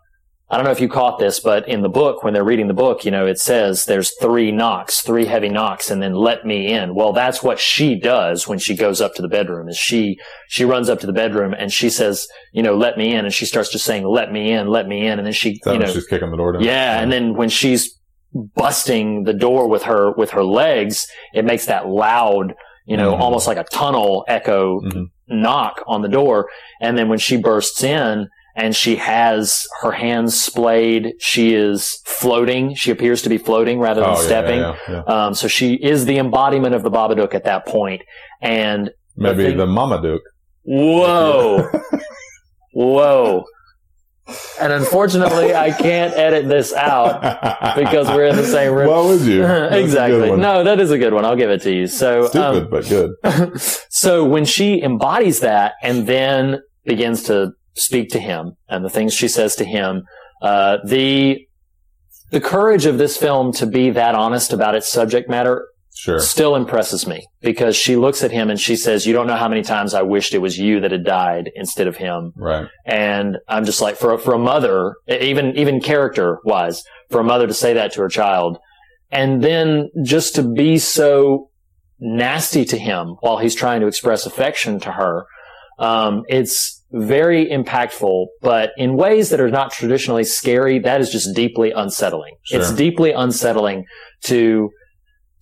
[0.50, 2.74] I don't know if you caught this, but in the book, when they're reading the
[2.74, 6.70] book, you know, it says there's three knocks, three heavy knocks, and then let me
[6.70, 6.94] in.
[6.94, 10.66] Well, that's what she does when she goes up to the bedroom is she, she
[10.66, 13.24] runs up to the bedroom and she says, you know, let me in.
[13.24, 15.18] And she starts just saying, let me in, let me in.
[15.18, 16.62] And then she, that you know, she's kicking the door down?
[16.62, 17.98] yeah, and then when she's
[18.54, 22.54] busting the door with her with her legs, it makes that loud,
[22.86, 23.20] you know, Mhm.
[23.20, 25.06] almost like a tunnel echo Mhm.
[25.32, 26.48] Knock on the door.
[26.80, 32.74] And then when she bursts in and she has her hands splayed, she is floating.
[32.74, 34.58] She appears to be floating rather than Oh, yeah, stepping.
[34.60, 35.02] yeah, yeah.
[35.26, 38.02] Um, so she is the embodiment of the Babadook at that point.
[38.40, 40.20] And Maybe thing- the Mamaduke.
[40.64, 41.68] whoa,
[42.72, 43.44] whoa.
[44.60, 47.20] And unfortunately, I can't edit this out
[47.76, 48.88] because we're in the same room.
[48.88, 49.40] What would you?
[49.42, 50.36] That's a good exactly.
[50.36, 51.24] No, that is a good one.
[51.24, 51.86] I'll give it to you.
[51.88, 53.12] So, Stupid, um, but good.
[53.90, 59.12] so when she embodies that and then begins to speak to him and the things
[59.12, 60.04] she says to him,
[60.40, 61.46] uh, the
[62.30, 66.18] the courage of this film to be that honest about its subject matter Sure.
[66.18, 69.48] still impresses me because she looks at him and she says, "You don't know how
[69.48, 72.66] many times I wished it was you that had died instead of him." Right.
[72.84, 77.24] And I'm just like, for a, for a mother, even even character wise, for a
[77.24, 78.58] mother to say that to her child,
[79.10, 81.50] and then just to be so
[82.00, 85.24] nasty to him while he's trying to express affection to her,
[85.78, 88.26] um, it's very impactful.
[88.40, 92.34] But in ways that are not traditionally scary, that is just deeply unsettling.
[92.42, 92.60] Sure.
[92.60, 93.84] It's deeply unsettling
[94.24, 94.70] to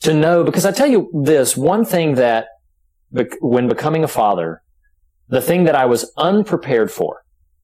[0.00, 2.48] to know because I tell you this one thing that
[3.40, 4.62] when becoming a father,
[5.28, 7.22] the thing that I was unprepared for,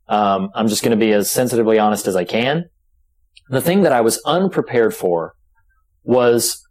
[0.08, 2.66] um, I'm just going to be as sensitively honest as I can.
[3.48, 5.34] The thing that I was unprepared for
[6.04, 6.62] was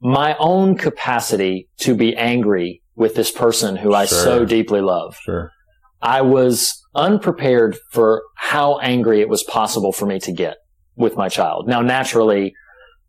[0.00, 4.18] my own capacity to be angry with this person who I Sure.
[4.24, 5.16] so deeply love.
[5.24, 5.50] Sure.
[6.02, 10.56] I was unprepared for how angry it was possible for me to get
[10.96, 11.68] with my child.
[11.68, 12.54] Now, naturally,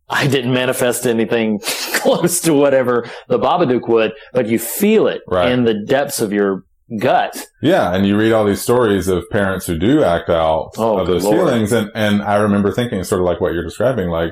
[0.09, 1.59] I didn't manifest anything
[1.95, 5.51] close to whatever the Babadook would, but you feel it Right.
[5.51, 6.63] in the depths of your
[6.99, 7.35] gut.
[7.61, 11.07] Yeah, and you read all these stories of parents who do act out Oh, of
[11.07, 11.37] those Lord.
[11.37, 14.31] feelings, and and I remember thinking sort of like what you're describing, like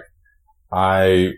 [0.71, 1.31] I,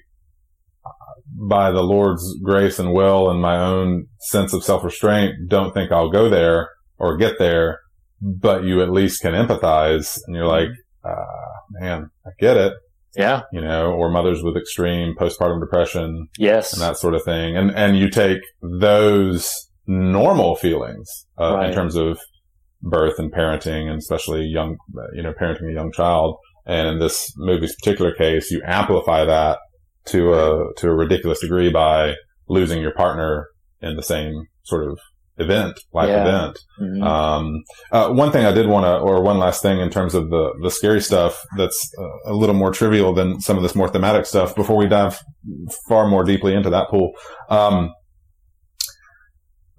[1.48, 5.92] by the Lord's grace and will and my own sense of self restraint, don't think
[5.92, 7.80] I'll go there or get there,
[8.22, 10.70] but you at least can empathize, and you're like,
[11.04, 11.24] uh,
[11.72, 12.74] man, I get it,
[13.16, 13.42] Yeah.
[13.52, 16.74] you know, or mothers with extreme postpartum depression Yes.
[16.74, 17.56] and that sort of thing.
[17.56, 19.54] And, and you take those
[19.88, 21.70] normal feelings, uh, Right.
[21.70, 22.20] in terms of
[22.82, 24.78] birth and parenting and especially young,
[25.14, 26.38] you know, parenting a young child.
[26.66, 29.60] And in this movie's particular case, you amplify that
[30.08, 32.16] to a, to a ridiculous degree by
[32.50, 33.48] losing your partner
[33.82, 35.00] in the same sort of
[35.38, 36.22] event, life Yeah.
[36.28, 36.60] event.
[36.80, 37.04] Mhm.
[37.04, 40.30] Um, uh, one thing I did want to, or one last thing in terms of
[40.30, 43.90] the, the scary stuff that's uh, a little more trivial than some of this more
[43.90, 45.20] thematic stuff before we dive
[45.90, 47.14] far more deeply into that pool.
[47.50, 47.92] Um,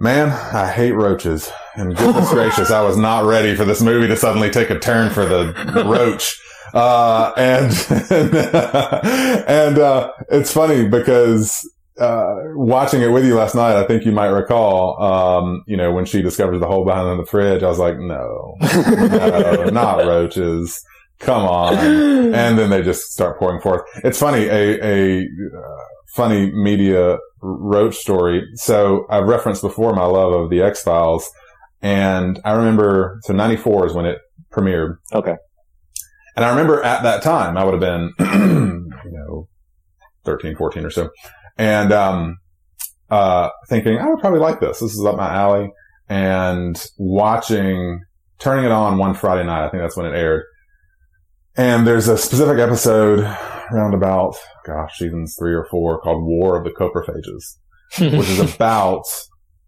[0.01, 4.17] man, I hate roaches and goodness gracious, I was not ready for this movie to
[4.17, 6.37] suddenly take a turn for the, the roach.
[6.73, 7.73] Uh, and,
[9.49, 11.57] and, uh, it's funny because,
[11.99, 15.93] uh, watching it with you last night, I think you might recall, um, you know,
[15.93, 20.85] when she discovers the hole behind the fridge, I was like, no, no, not roaches.
[21.21, 21.75] Come on.
[21.77, 23.83] And then they just start pouring forth.
[24.03, 28.43] It's funny, a, a uh, funny media roach story.
[28.55, 31.31] So I've referenced before my love of the X Files.
[31.81, 34.19] And I remember, so 94 is when it
[34.51, 34.97] premiered.
[35.13, 35.37] Okay.
[36.37, 38.13] And I remember at that time, I would have been,
[39.05, 39.49] you know,
[40.25, 41.11] 13, 14 or so.
[41.57, 42.39] And, um,
[43.11, 44.81] uh, thinking, I would probably like this.
[44.81, 45.71] This is up my alley.
[46.09, 48.01] And watching,
[48.39, 49.67] turning it on one Friday night.
[49.67, 50.43] I think that's when it aired.
[51.57, 54.35] And there's a specific episode around about,
[54.67, 57.59] gosh, seasons three or four called War of the Coprophages
[58.19, 59.05] which is about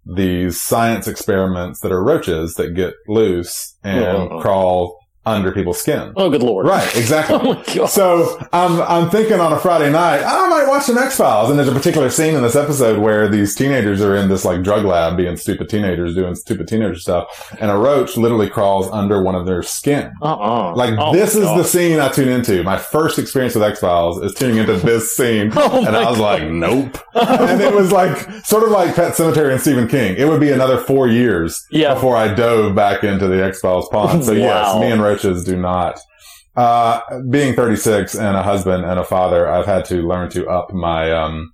[0.04, 4.40] these science experiments that are roaches that get loose and Oh.
[4.40, 6.12] crawl under people's skin.
[6.16, 6.66] oh, good lord!
[6.66, 7.36] Right, exactly.
[7.36, 7.86] Oh my god!
[7.86, 11.58] So I'm I'm thinking on a Friday night, I might watch some X Files, and
[11.58, 14.84] there's a particular scene in this episode where these teenagers are in this like drug
[14.84, 19.34] lab, being stupid teenagers, doing stupid teenager stuff, and a roach literally crawls under one
[19.34, 20.12] of their skin.
[20.22, 20.74] Uh-uh.
[20.74, 21.58] Like Oh this is God.
[21.58, 22.62] the scene I tune into.
[22.62, 26.18] My first experience with X Files is tuning into this scene, Oh and I was
[26.18, 26.40] God.
[26.40, 26.98] like, nope.
[27.18, 30.16] Oh, and it was like sort of like Pet Sematary and Stephen King.
[30.18, 31.94] It would be another four years Yeah.
[31.94, 34.22] before I dove back into the X Files pond.
[34.24, 35.98] So yes, me and roaches do not.
[36.54, 40.72] Uh, being 36 and a husband and a father, I've had to learn to up
[40.72, 41.52] my um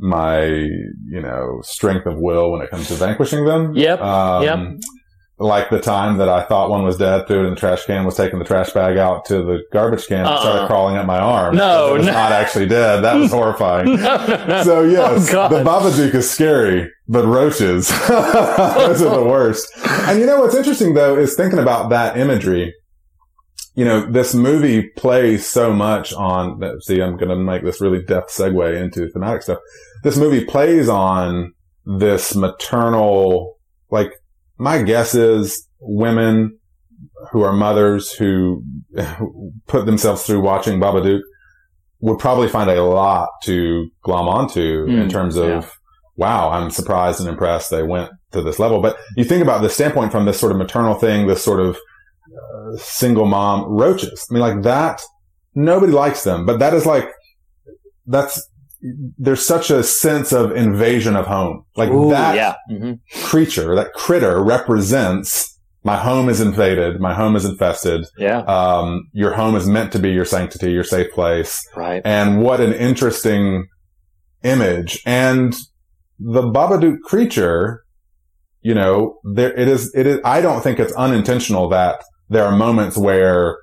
[0.00, 3.74] my you know strength of will when it comes to vanquishing them.
[3.76, 4.00] Yep.
[4.00, 4.58] Um, Yep.
[5.40, 8.04] Like the time that I thought one was dead, threw it in the trash can,
[8.04, 10.40] was taking the trash bag out to the garbage can, and Uh-uh.
[10.40, 11.54] started crawling up my arm.
[11.54, 12.12] No, it was no.
[12.12, 13.02] not actually dead.
[13.02, 13.86] That was horrifying.
[13.96, 14.62] no, no, no.
[14.64, 18.10] So oh, yes, Oh, the Babadook is scary, but roaches, those
[19.02, 19.70] are the worst.
[19.84, 22.74] And you know what's interesting though is thinking about that imagery.
[23.76, 26.60] You know, this movie plays so much on.
[26.80, 29.58] See, I'm going to make this really deft segue into thematic stuff.
[30.02, 31.54] This movie plays on
[31.86, 33.56] this maternal,
[33.90, 34.10] like
[34.58, 36.58] my guess is women
[37.32, 38.62] who are mothers who
[39.66, 41.20] put themselves through watching Babadook
[42.00, 45.68] would probably find a lot to glom onto in Mm, terms of, yeah.
[46.16, 48.80] wow, I'm surprised and impressed they went to this level.
[48.80, 51.76] But you think about the standpoint from this sort of maternal thing, this sort of
[51.76, 54.26] uh, single mom roaches.
[54.30, 55.02] I mean, like that,
[55.54, 57.08] nobody likes them, but that is like,
[58.06, 58.48] that's,
[59.18, 61.64] there's such a sense of invasion of home.
[61.76, 62.54] Like Ooh, that yeah.
[62.68, 67.00] hmm creature, that critter represents my home is invaded.
[67.00, 68.04] My home is infested.
[68.18, 68.40] Yeah.
[68.40, 71.66] Um, your home is meant to be your sanctity, your safe place.
[71.76, 72.02] Right.
[72.04, 73.68] And what an interesting
[74.42, 75.00] image.
[75.06, 75.54] And
[76.18, 77.84] the Babadook creature,
[78.60, 82.54] you know, there, it is, it is, I don't think it's unintentional that there are
[82.54, 83.58] moments where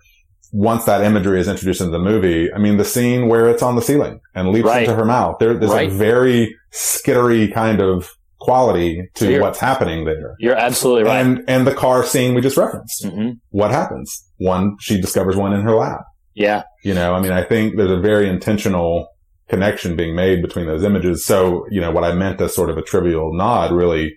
[0.58, 3.76] once that imagery is introduced into the movie, I mean, the scene where it's on
[3.76, 4.84] the ceiling and leaps Right.
[4.84, 5.90] into her mouth, there, there's Right.
[5.90, 9.42] a very skittery kind of quality to Clear.
[9.42, 10.36] what's happening there.
[10.40, 11.18] You're absolutely right.
[11.20, 13.06] And, and the car scene we just referenced.
[13.06, 14.24] hmm What happens?
[14.38, 16.02] One, she discovers one in her lap.
[16.36, 16.64] Yeah.
[16.84, 19.08] You know, I mean, I think there's a very intentional
[19.50, 21.26] connection being made between those images.
[21.26, 24.16] So, you know, what I meant as sort of a trivial nod really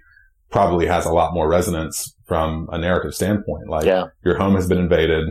[0.50, 3.68] probably has a lot more resonance from a narrative standpoint.
[3.68, 4.04] Like Yeah.
[4.24, 5.30] your home has been invaded.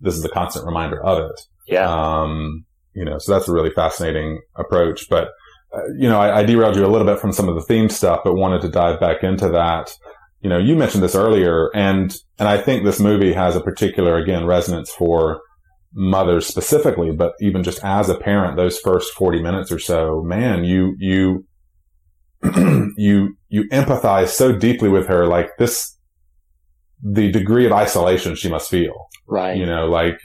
[0.00, 1.40] This is a constant reminder of it.
[1.66, 1.88] Yeah.
[1.88, 5.08] Um, you know, so that's a really fascinating approach.
[5.08, 5.28] But,
[5.72, 7.88] uh, you know, I, I derailed you a little bit from some of the theme
[7.88, 9.94] stuff, but wanted to dive back into that.
[10.40, 14.16] You know, you mentioned this earlier and, and I think this movie has a particular,
[14.16, 15.40] again, resonance for
[15.92, 20.64] mothers specifically, but even just as a parent, those first 40 minutes or so, man,
[20.64, 21.46] you, you,
[22.96, 25.96] you, you empathize so deeply with her, like this,
[27.02, 29.56] the degree of isolation she must feel right.
[29.56, 30.18] you know, like,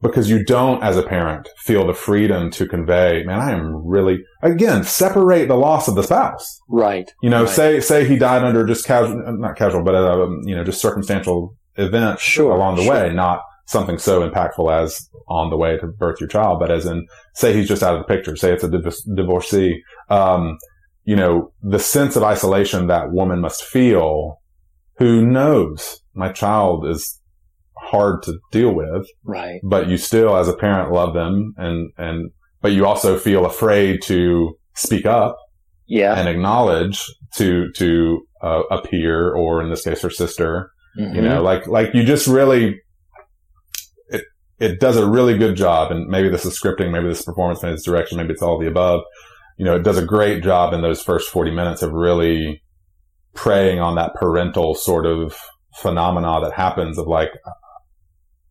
[0.00, 4.20] because you don't, as a parent, feel the freedom to convey, man, I am really,
[4.42, 6.60] again, separate the loss of the spouse.
[6.68, 7.10] Right.
[7.20, 7.48] You know, Right.
[7.50, 11.56] say, say he died under just casual, not casual, but, um, you know, just circumstantial
[11.76, 12.92] event Sure, along the sure.
[12.92, 16.86] way, not something so impactful as on the way to birth your child, but as
[16.86, 20.56] in, say he's just out of the picture, say it's a div- divorcee, um,
[21.04, 24.40] you know, the sense of isolation that woman must feel
[24.98, 27.20] who knows my child is
[27.90, 29.60] hard to deal with, Right.
[29.62, 32.30] but you still as a parent love them and, and,
[32.60, 35.36] but you also feel afraid to speak up
[35.86, 36.14] Yeah.
[36.18, 37.02] and acknowledge
[37.36, 41.14] to, to uh, a peer or in this case her sister, Mhm.
[41.14, 42.80] you know, like, like you just really,
[44.08, 44.22] it,
[44.58, 45.90] it does a really good job.
[45.92, 48.56] And maybe this is scripting, maybe this is performance, maybe it's direction, maybe it's all
[48.56, 49.00] of the above.
[49.56, 52.62] You know, it does a great job in those first 40 minutes of really
[53.34, 55.36] preying on that parental sort of
[55.76, 57.30] phenomena that happens of like,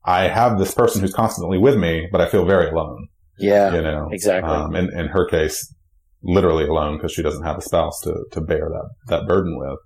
[0.07, 3.75] I have this person who's constantly with me, but I feel very alone, yeah.
[3.75, 4.49] you know, Exactly.
[4.49, 5.73] um, in, in her case,
[6.23, 9.77] literally alone because she doesn't have a spouse to, to bear that, that burden with.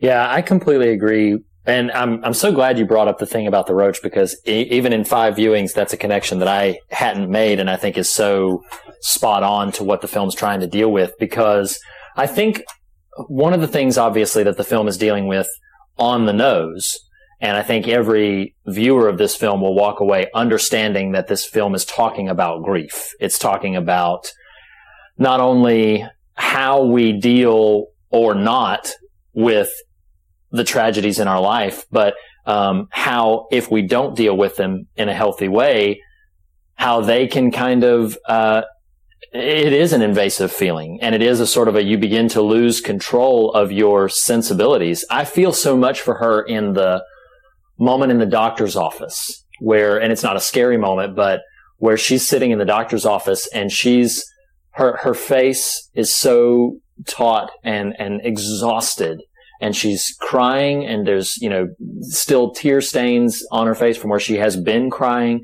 [0.00, 1.38] Yeah, I completely agree.
[1.66, 4.66] And I'm I'm so glad you brought up the thing about the roach because e-
[4.70, 8.10] even in five viewings, that's a connection that I hadn't made, and I think is
[8.10, 8.62] so
[9.00, 11.12] spot on to what the film's trying to deal with.
[11.18, 11.78] Because
[12.16, 12.62] I think
[13.26, 15.46] one of the things, obviously, that the film is dealing with
[15.98, 16.98] on the nose,
[17.40, 21.74] and I think every viewer of this film will walk away understanding that this film
[21.74, 23.12] is talking about grief.
[23.20, 24.32] It's talking about
[25.18, 28.92] not only how we deal or not
[29.32, 29.70] with
[30.50, 32.14] the tragedies in our life, but
[32.46, 36.00] um, how if we don't deal with them in a healthy way,
[36.74, 38.62] how they can kind of uh,
[39.32, 42.40] it is an invasive feeling, and it is a sort of a you begin to
[42.40, 45.04] lose control of your sensibilities.
[45.10, 47.04] I feel so much for her in the
[47.78, 51.40] moment in the doctor's office where, and it's not a scary moment, but
[51.78, 54.24] where she's sitting in the doctor's office and she's
[54.72, 56.76] her her face is so
[57.06, 59.20] taut and and exhausted
[59.60, 61.66] and she's crying and there's you know
[62.00, 65.40] still tear stains on her face from where she has been crying.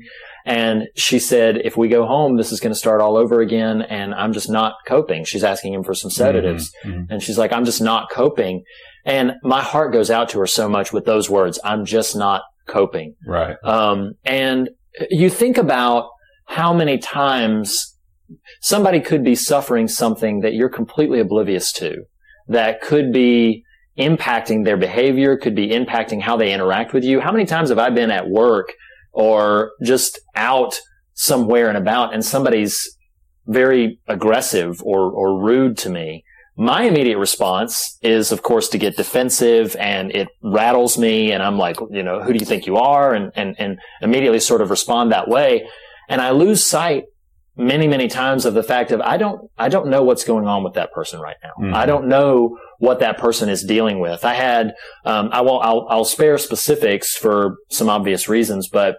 [0.47, 3.81] And she said if we go home this is going to start all over again
[3.81, 5.23] and i'm just not coping.
[5.25, 6.71] She's asking him for some sedatives.
[6.85, 7.07] Mhm.
[7.09, 8.63] and she's like i'm just not coping
[9.05, 12.41] and my heart goes out to her so much with those words i'm just not
[12.67, 13.55] coping Right.
[13.63, 14.69] um, and
[15.09, 16.09] you think about
[16.47, 17.97] how many times
[18.61, 22.03] somebody could be suffering something that you're completely oblivious to
[22.47, 23.63] that could be
[23.97, 27.19] impacting their behavior, could be impacting how they interact with you.
[27.21, 28.73] How many times have I been at work
[29.13, 30.79] or just out
[31.13, 32.97] somewhere and about and somebody's
[33.47, 36.24] very aggressive or, or rude to me?
[36.57, 41.31] My immediate response is, of course, to get defensive and it rattles me.
[41.33, 43.13] And I'm like, you know, who do you think you are?
[43.13, 45.67] And, and, and immediately sort of respond that way.
[46.07, 47.03] And I lose sight
[47.57, 50.63] many, many times of the fact of I don't, I don't know what's going on
[50.63, 51.51] with that person right now.
[51.59, 51.73] Mhm.
[51.73, 54.23] I don't know what that person is dealing with.
[54.23, 54.73] I had,
[55.05, 58.97] um, I will, I'll, I'll spare specifics for some obvious reasons, but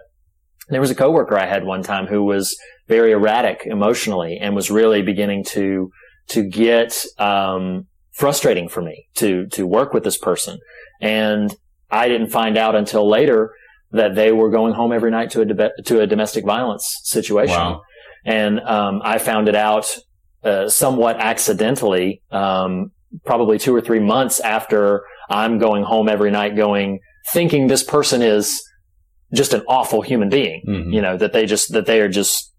[0.69, 2.55] there was a coworker I had one time who was
[2.87, 5.89] very erratic emotionally and was really beginning to,
[6.29, 10.57] to get, um, frustrating for me to, to work with this person.
[11.01, 11.55] And
[11.91, 13.53] I didn't find out until later
[13.91, 17.55] that they were going home every night to a, to a domestic violence situation.
[17.55, 17.81] Wow.
[18.25, 19.95] And, um, I found it out,
[20.43, 22.91] uh, somewhat accidentally, um,
[23.25, 26.99] probably two or three months after I'm going home every night going,
[27.31, 28.61] thinking this person is
[29.33, 30.93] just an awful human being, Mhm.
[30.93, 32.53] you know, that they just, that they are just,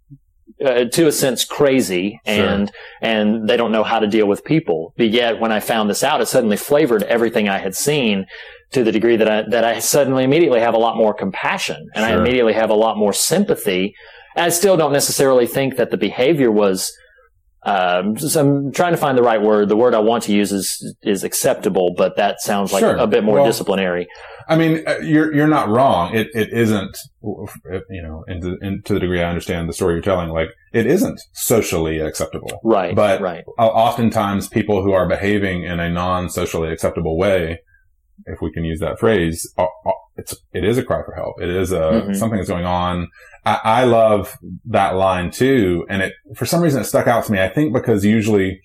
[0.64, 2.70] uh, to a sense crazy and,
[3.00, 4.92] and they don't know how to deal with people.
[4.96, 8.26] But yet when I found this out, it suddenly flavored everything I had seen
[8.72, 12.04] to the degree that I, that I suddenly immediately have a lot more compassion and
[12.04, 13.94] I immediately have a lot more sympathy.
[14.36, 16.92] I still don't necessarily think that the behavior was,
[17.64, 19.68] um, so I'm trying to find the right word.
[19.68, 22.96] The word I want to use is, is acceptable, but that sounds like Sure.
[22.96, 24.06] a bit more Well- disciplinary.
[24.50, 26.14] I mean, uh, you're you're not wrong.
[26.14, 29.94] It it isn't, you know, and to, and to the degree I understand the story
[29.94, 32.58] you're telling, like it isn't socially acceptable.
[32.64, 32.94] Right.
[32.96, 33.44] But- right.
[33.58, 37.58] Oftentimes, people who are behaving in a non-socially acceptable way,
[38.26, 39.52] if we can use that phrase,
[40.16, 41.40] it's it is a cry for help.
[41.42, 41.76] It is a
[42.06, 42.16] Mhm.
[42.16, 43.08] something is going on.
[43.44, 44.36] I, I love
[44.66, 47.38] that line too, and it for some reason it stuck out to me.
[47.40, 48.60] I think because usually,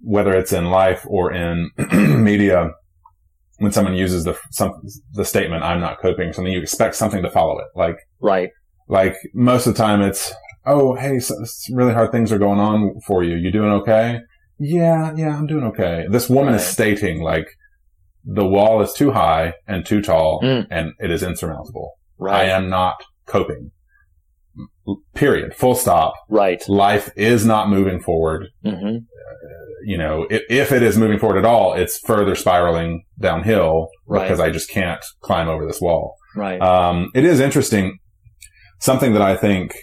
[0.00, 1.70] whether it's in life or in
[2.22, 2.70] media,
[3.58, 4.72] when someone uses the some
[5.12, 7.66] the statement "I'm not coping," something you expect something to follow it.
[7.74, 8.50] Like Right.
[8.88, 10.32] like most of the time, it's
[10.66, 11.34] oh hey, so,
[11.72, 13.36] really hard things are going on for you.
[13.36, 14.20] You doing okay?
[14.58, 16.06] Yeah, yeah, I'm doing okay.
[16.10, 17.46] This woman is stating like
[18.24, 20.66] the wall is too high and too tall, Mm.
[20.70, 21.92] and it is insurmountable.
[22.28, 22.96] I am not
[23.26, 23.70] coping.
[25.14, 25.54] Period.
[25.54, 26.14] Full stop.
[26.28, 26.62] Right.
[26.68, 28.46] Life is not moving forward.
[28.64, 28.98] hmm
[29.84, 34.22] You know, if, if it is moving forward at all, it's further spiraling downhill Right.
[34.22, 36.16] because I just can't climb over this wall.
[36.34, 36.60] Right.
[36.60, 37.98] Um, it is interesting.
[38.80, 39.74] Something that I think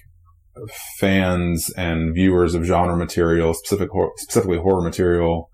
[1.00, 5.50] fans and viewers of genre material, specific, hor- specifically horror material,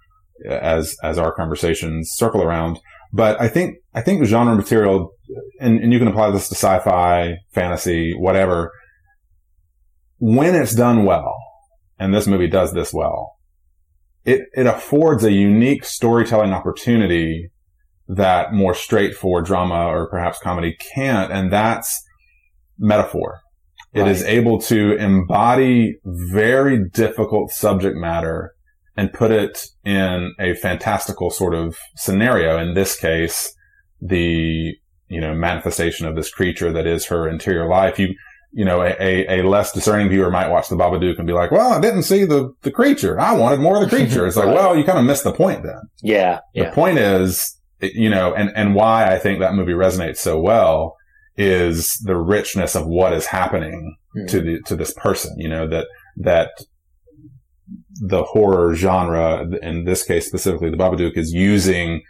[0.47, 2.80] as as our conversations circle around.
[3.13, 5.11] But I think I think genre material,
[5.59, 8.72] and, and you can apply this to sci-fi, fantasy, whatever.
[10.24, 11.36] When it's done well,
[11.97, 13.38] and this movie does this well,
[14.24, 17.49] it it affords a unique storytelling opportunity
[18.07, 22.03] that more straightforward drama or perhaps comedy can't, and that's
[22.78, 23.39] metaphor.
[23.93, 24.34] It is Right.
[24.34, 28.53] able to embody very difficult subject matter
[28.95, 32.59] and put it in a fantastical sort of scenario.
[32.59, 33.51] In this case,
[33.99, 34.76] the,
[35.07, 37.97] you know, manifestation of this creature that is her interior life.
[37.97, 38.13] You,
[38.54, 41.52] you know, a, a, a less discerning viewer might watch the Babadook and be like,
[41.52, 43.20] well, I didn't see the, the creature.
[43.20, 44.28] I wanted more of the creature.
[44.28, 44.56] It's like, Right.
[44.56, 45.80] well, you kind of missed the point then.
[46.04, 46.39] yeah.
[46.54, 46.74] The Yeah.
[46.74, 50.95] point is, you know, and, and why I think that movie resonates so well
[51.38, 54.28] is the richness of what is happening Mhm.
[54.32, 55.88] to the, to this person, you know, that,
[56.18, 56.49] that
[58.02, 62.02] the horror genre, in this case specifically the Babadook is using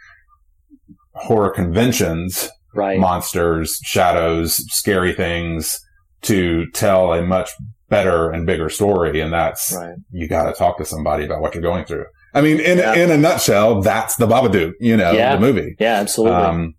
[1.14, 2.98] horror conventions, Right.
[2.98, 5.78] monsters, shadows, scary things
[6.22, 7.50] to tell a much
[7.88, 9.20] better and bigger story.
[9.20, 9.94] And that's, Right.
[10.10, 12.06] you got to talk to somebody about what you're going through.
[12.34, 12.94] I mean, in Yeah.
[12.94, 15.34] in a nutshell, that's the Babadook, you know, Yeah.
[15.34, 15.76] the movie.
[15.78, 15.96] Yeah.
[16.00, 16.36] Absolutely.
[16.40, 16.74] Um,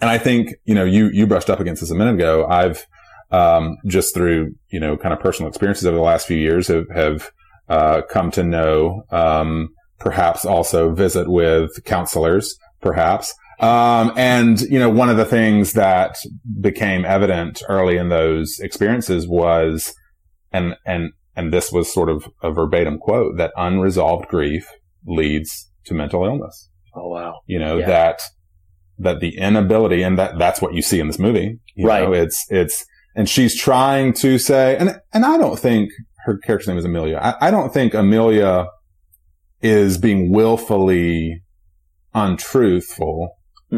[0.00, 2.46] and I think you know you you brushed up against this a minute ago.
[2.48, 2.86] I've
[3.32, 6.84] um, just through you know kind of personal experiences over the last few years have
[6.94, 7.30] have
[7.68, 13.34] uh, come to know, um, perhaps also visit with counselors, perhaps.
[13.60, 16.16] Um, and you know, one of the things that
[16.60, 19.94] became evident early in those experiences was,
[20.52, 24.66] and and and this was sort of a verbatim quote that unresolved grief
[25.06, 26.68] leads to mental illness.
[26.94, 27.40] oh wow.
[27.46, 27.86] You know Yeah.
[27.86, 28.22] that
[28.98, 31.58] that the inability, and that that's what you see in this movie.
[31.74, 32.02] You Right.
[32.04, 32.84] know, it's it's
[33.14, 35.90] and she's trying to say, and and I don't think
[36.26, 37.18] her character's name is Amelia.
[37.22, 38.66] I, I don't think Amelia
[39.62, 41.42] is being willfully
[42.14, 43.30] untruthful.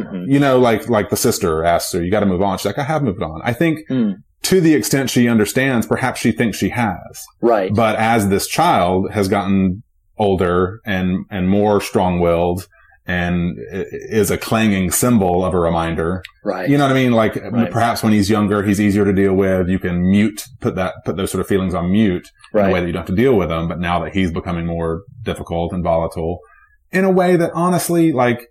[0.02, 2.66] Hmm You know, like like the sister asks her, "You got to move on." She's
[2.66, 4.16] like, "I have moved on." I think Mm.
[4.42, 7.24] to the extent she understands, perhaps she thinks she has.
[7.40, 7.74] Right.
[7.74, 9.82] But as this child has gotten
[10.18, 12.66] older and and more strong-willed
[13.06, 16.68] and is a clanging cymbal of a reminder, right.
[16.68, 17.12] you know what I mean?
[17.12, 17.70] Like Right.
[17.70, 19.68] perhaps when he's younger, he's easier to deal with.
[19.70, 22.80] You can mute, put that, put those sort of feelings on mute in a way
[22.80, 23.66] that you don't have to deal with them.
[23.66, 26.40] But now that he's becoming more difficult and volatile
[26.92, 28.48] in a way that honestly, like,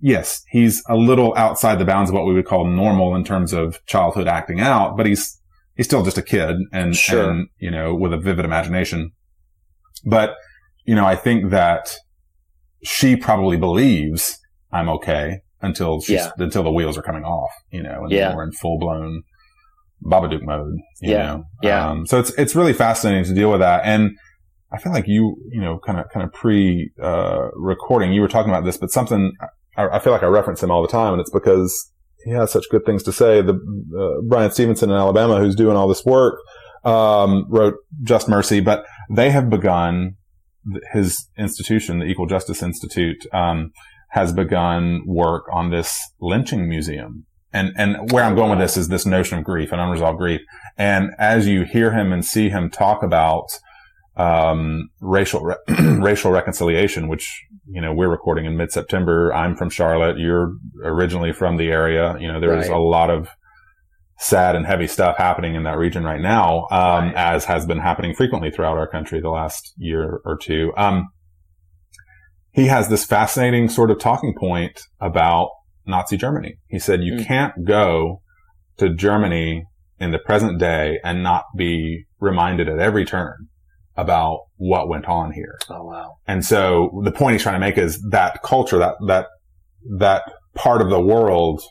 [0.00, 3.52] yes, he's a little outside the bounds of what we would call normal in terms
[3.52, 5.38] of childhood acting out, but he's,
[5.76, 7.30] he's still just a kid and, Sure.
[7.30, 9.12] and, you know, with a vivid imagination.
[10.04, 10.34] But,
[10.84, 11.94] you know, I think that
[12.82, 14.38] she probably believes
[14.72, 16.30] I'm okay until she's, Yeah.
[16.38, 18.34] until the wheels are coming off, you know, and Yeah.
[18.34, 19.22] we're in full blown
[20.02, 21.26] Babadook mode, you Yeah.
[21.26, 21.44] know.
[21.62, 21.90] Yeah.
[21.90, 23.82] Um, so it's, it's really fascinating to deal with that.
[23.84, 24.12] And
[24.72, 28.28] I feel like you, you know, kind of, kind of pre, uh, recording, you were
[28.28, 29.32] talking about this, but something,
[29.80, 31.92] I, I feel like I reference him all the time and it's because
[32.24, 33.40] he has such good things to say.
[33.40, 36.38] The, uh, Bryan Stevenson in Alabama, who's doing all this work,
[36.84, 40.16] um, wrote Just Mercy, but they have begun
[40.92, 43.72] his institution, the Equal Justice Institute, um,
[44.10, 47.26] has begun work on this lynching museum.
[47.52, 50.40] And, and where I'm going with this is this notion of grief and unresolved grief.
[50.76, 53.46] And as you hear him and see him talk about,
[54.16, 55.56] um, racial, re-
[55.98, 59.32] racial reconciliation, which, you know, we're recording in mid-September.
[59.32, 60.18] I'm from Charlotte.
[60.18, 60.52] You're
[60.84, 62.16] originally from the area.
[62.18, 62.76] You know, there's Right.
[62.76, 63.28] a lot of
[64.18, 67.14] sad and heavy stuff happening in that region right now, um, Right.
[67.16, 70.72] as has been happening frequently throughout our country the last year or two.
[70.76, 71.08] Um,
[72.52, 75.50] he has this fascinating sort of talking point about
[75.86, 76.56] Nazi Germany.
[76.66, 77.26] He said, you Mm.
[77.26, 78.20] can't go
[78.78, 79.64] to Germany
[79.98, 83.48] in the present day and not be reminded at every turn
[83.96, 85.58] about what went on here.
[85.68, 86.16] Oh wow.
[86.26, 89.26] And so the point he's trying to make is that culture, that, that,
[89.98, 90.22] that
[90.54, 91.62] part of the world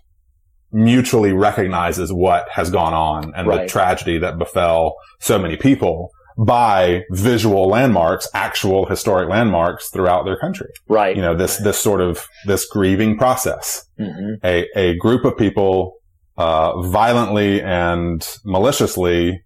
[0.72, 7.03] mutually recognizes what has gone on and the tragedy that befell so many people by
[7.11, 10.70] visual landmarks, actual historic landmarks throughout their country.
[10.88, 11.15] Right.
[11.15, 15.95] You know, this, this sort of, this grieving process hmm a, a group of people,
[16.38, 19.41] uh, violently and maliciously,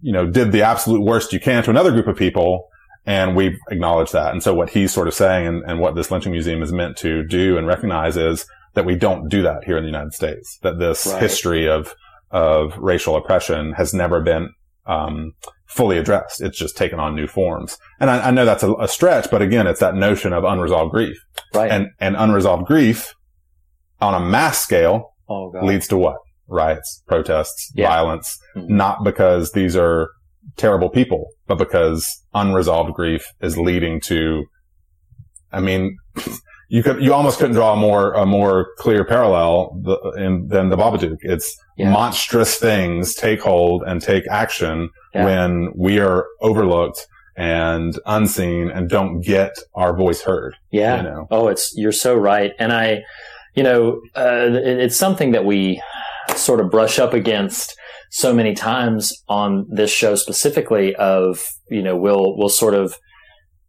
[0.00, 2.68] you know, did the absolute worst you can to another group of people.
[3.04, 4.32] And we acknowledge that.
[4.32, 6.96] And so what he's sort of saying and, and what this lynching museum is meant
[6.98, 10.58] to do and recognize is that we don't do that here in the United States,
[10.62, 11.20] that this Right.
[11.20, 11.94] history of,
[12.30, 14.50] of racial oppression has never been,
[14.86, 15.32] um,
[15.66, 16.40] fully addressed.
[16.40, 17.76] It's just taken on new forms.
[17.98, 20.92] And I, I know that's a, a stretch, but again, it's that notion of unresolved
[20.92, 21.16] grief
[21.52, 21.70] Right.
[21.72, 23.14] and, and unresolved grief
[24.00, 25.64] on a mass scale oh god.
[25.64, 26.18] leads to what?
[26.48, 27.88] Riots, protests, Yeah.
[27.88, 28.68] violence, Mhm.
[28.68, 30.08] not because these are
[30.56, 34.44] terrible people, but because unresolved grief is leading to,
[35.52, 35.96] I mean,
[36.68, 40.68] you could, you almost couldn't draw a more, a more clear parallel th- in, than
[40.70, 41.16] the Babadook.
[41.20, 41.90] It's Yeah.
[41.90, 45.24] monstrous things take hold and take action Yeah.
[45.24, 50.54] when we are overlooked and unseen and don't get our voice heard.
[50.70, 50.96] Yeah.
[50.98, 51.26] You know?
[51.30, 53.02] Oh, it's you're so right, and I,
[53.54, 55.80] you know, uh, it- it's something that we
[56.42, 57.76] sort of brush up against
[58.10, 60.94] so many times on this show specifically.
[60.96, 62.96] Of you know, we'll we'll sort of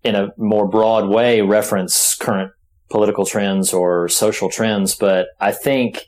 [0.04, 2.52] in a more broad way reference current
[2.90, 6.06] political trends or social trends, but I think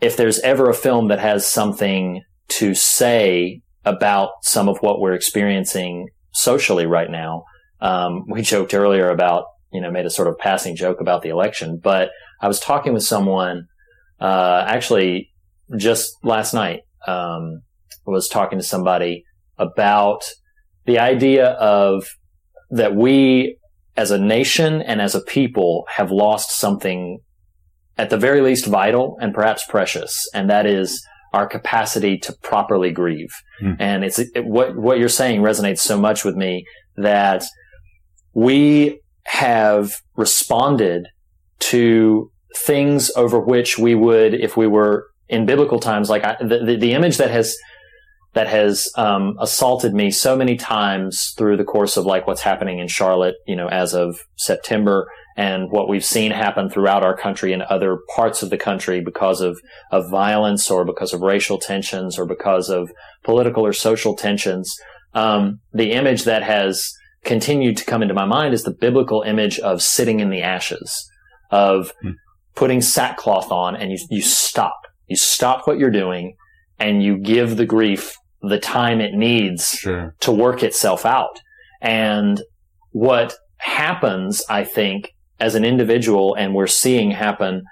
[0.00, 5.14] if there's ever a film that has something to say about some of what we're
[5.14, 7.44] experiencing socially right now,
[7.80, 11.28] um, we joked earlier about, you know, made a sort of passing joke about the
[11.28, 12.10] election, but
[12.40, 13.66] I was talking with someone,
[14.20, 15.30] uh, actually
[15.76, 17.62] just last night, um,
[18.06, 19.24] was talking to somebody
[19.58, 20.24] about
[20.86, 22.06] the idea of
[22.70, 23.56] that we
[23.96, 27.18] as a nation and as a people have lost something
[27.96, 30.28] at the very least vital and perhaps precious.
[30.32, 33.34] And that is our capacity to properly grieve.
[33.60, 33.72] Hmm.
[33.78, 36.64] And it's it, what, what you're saying resonates so much with me
[36.96, 37.44] that
[38.32, 41.08] we have responded
[41.58, 46.64] to things over which we would, if we were in biblical times, like I, the,
[46.64, 47.56] the, the image that has,
[48.34, 52.78] that has, um, assaulted me so many times through the course of like what's happening
[52.78, 55.06] in Charlotte, you know, as of September
[55.36, 59.40] and what we've seen happen throughout our country and other parts of the country because
[59.40, 59.60] of,
[59.92, 62.90] of violence or because of racial tensions or because of
[63.24, 64.76] political or social tensions.
[65.14, 66.92] Um, the image that has
[67.24, 71.08] continued to come into my mind is the biblical image of sitting in the ashes,
[71.50, 72.10] of Hmm.
[72.54, 74.77] putting sackcloth on and you, you stop.
[75.08, 76.36] You stop what you're doing
[76.78, 80.14] and you give the grief the time it needs Sure.
[80.20, 81.40] to work itself out.
[81.80, 82.40] And
[82.92, 87.62] what happens, I think, as an individual, and we're seeing happen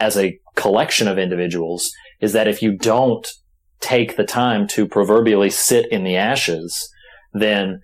[0.00, 1.90] as a collection of individuals,
[2.20, 3.26] is that if you don't
[3.80, 6.88] take the time to proverbially sit in the ashes,
[7.32, 7.80] then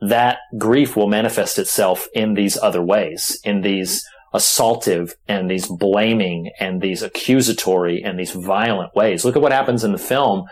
[0.00, 4.02] that grief will manifest itself in these other ways, in these
[4.34, 9.24] assaultive and these blaming and these accusatory and these violent ways.
[9.24, 10.44] Look at what happens in the film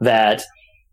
[0.00, 0.42] that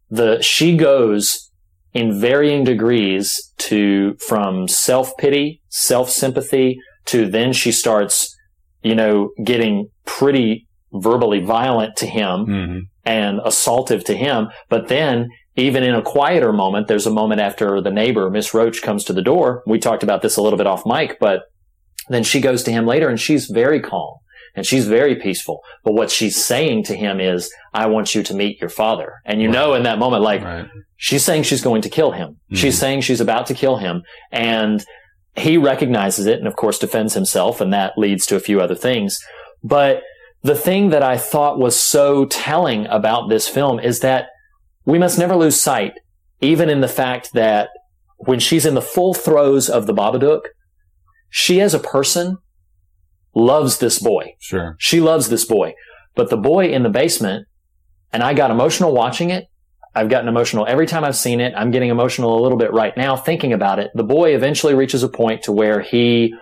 [0.10, 1.52] the, she goes
[1.94, 8.36] in varying degrees to, from self-pity, self-sympathy to then she starts,
[8.84, 14.48] you know, getting pretty verbally violent to him hmm and assaultive to him.
[14.68, 18.82] But then even in a quieter moment, there's a moment after the neighbor, Miss Roach,
[18.82, 19.62] comes to the door.
[19.68, 21.44] We talked about this a little bit off mic, but
[22.10, 24.18] then she goes to him later and she's very calm
[24.56, 25.62] and she's very peaceful.
[25.84, 29.14] But what she's saying to him is, I want you to meet your father.
[29.26, 30.68] And you know, in that moment, like Right.
[30.98, 32.30] she's saying she's going to kill him.
[32.30, 32.56] Mm-hmm.
[32.56, 34.04] She's saying she's about to kill him.
[34.32, 34.84] And
[35.36, 37.60] he recognizes it and of course defends himself.
[37.60, 39.20] And that leads to a few other things.
[39.64, 40.02] But
[40.44, 44.28] the thing that I thought was so telling about this film is that
[44.86, 45.94] we must never lose sight,
[46.40, 47.70] even in the fact that
[48.18, 50.42] when she's in the full throes of the Babadook,
[51.38, 52.38] she as a person
[53.34, 54.36] loves this boy.
[54.40, 54.78] Sure.
[54.80, 55.74] She loves this boy.
[56.16, 57.46] But the boy in the basement,
[58.14, 59.48] and I got emotional watching it.
[59.94, 61.54] I've gotten emotional every time I've seen it.
[61.54, 63.92] I'm getting emotional a little bit right now thinking about it.
[63.96, 66.34] The boy eventually reaches a point to where he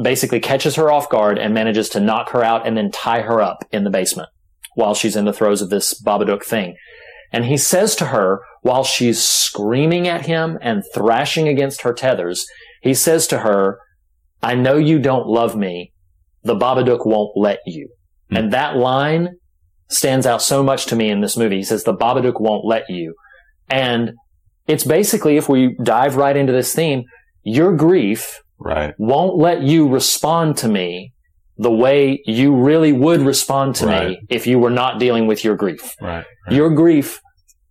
[0.00, 3.40] basically catches her off guard and manages to knock her out and then tie her
[3.40, 4.28] up in the basement
[4.76, 6.76] while she's in the throes of this Babadook thing.
[7.32, 12.46] And he says to her while she's screaming at him and thrashing against her tethers,
[12.80, 13.80] he says to her,
[14.42, 15.92] I know you don't love me.
[16.44, 17.88] The Babadook won't let you.
[18.30, 18.36] Hmm.
[18.36, 19.36] And that line
[19.88, 21.56] stands out so much to me in this movie.
[21.56, 23.14] He says, the Babadook won't let you.
[23.70, 24.12] And
[24.66, 27.04] it's basically, if we dive right into this theme,
[27.42, 28.94] your grief Right.
[28.98, 31.12] won't let you respond to me
[31.58, 34.08] the way you really would respond to Right.
[34.08, 35.94] me if you were not dealing with your grief.
[36.00, 36.24] Right.
[36.50, 37.20] Your grief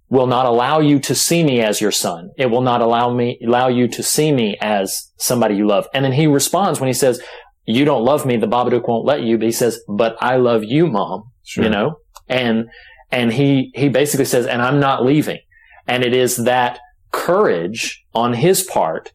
[0.10, 2.30] will not allow you to see me as your son.
[2.38, 5.88] It will not allow me, allow you to see me as somebody you love.
[5.94, 7.22] And then he responds when he says,
[7.66, 10.64] you don't love me, the Babadook won't let you, but he says, but I love
[10.64, 11.64] you, mom, Sure.
[11.64, 11.96] you know?
[12.30, 12.66] And,
[13.12, 15.40] and he, he basically says, and I'm not leaving.
[15.88, 16.80] And it is that
[17.12, 19.12] courage on his part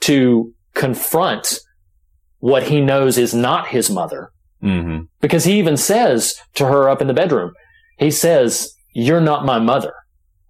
[0.00, 1.60] to confront
[2.38, 4.30] what he knows is not his mother
[4.62, 5.06] Mm-hmm.
[5.20, 7.52] because he even says to her up in the bedroom,
[7.98, 9.92] he says, you're not my mother.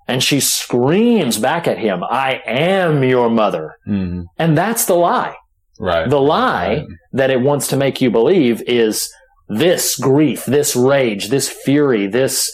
[0.09, 3.77] And she screams back at him, I am your mother.
[3.87, 4.23] Mm-hmm.
[4.39, 5.37] And that's the lie.
[5.79, 6.09] Right.
[6.09, 6.87] The lie Right.
[7.13, 9.09] that it wants to make you believe is
[9.49, 12.51] this grief, this rage, this fury, this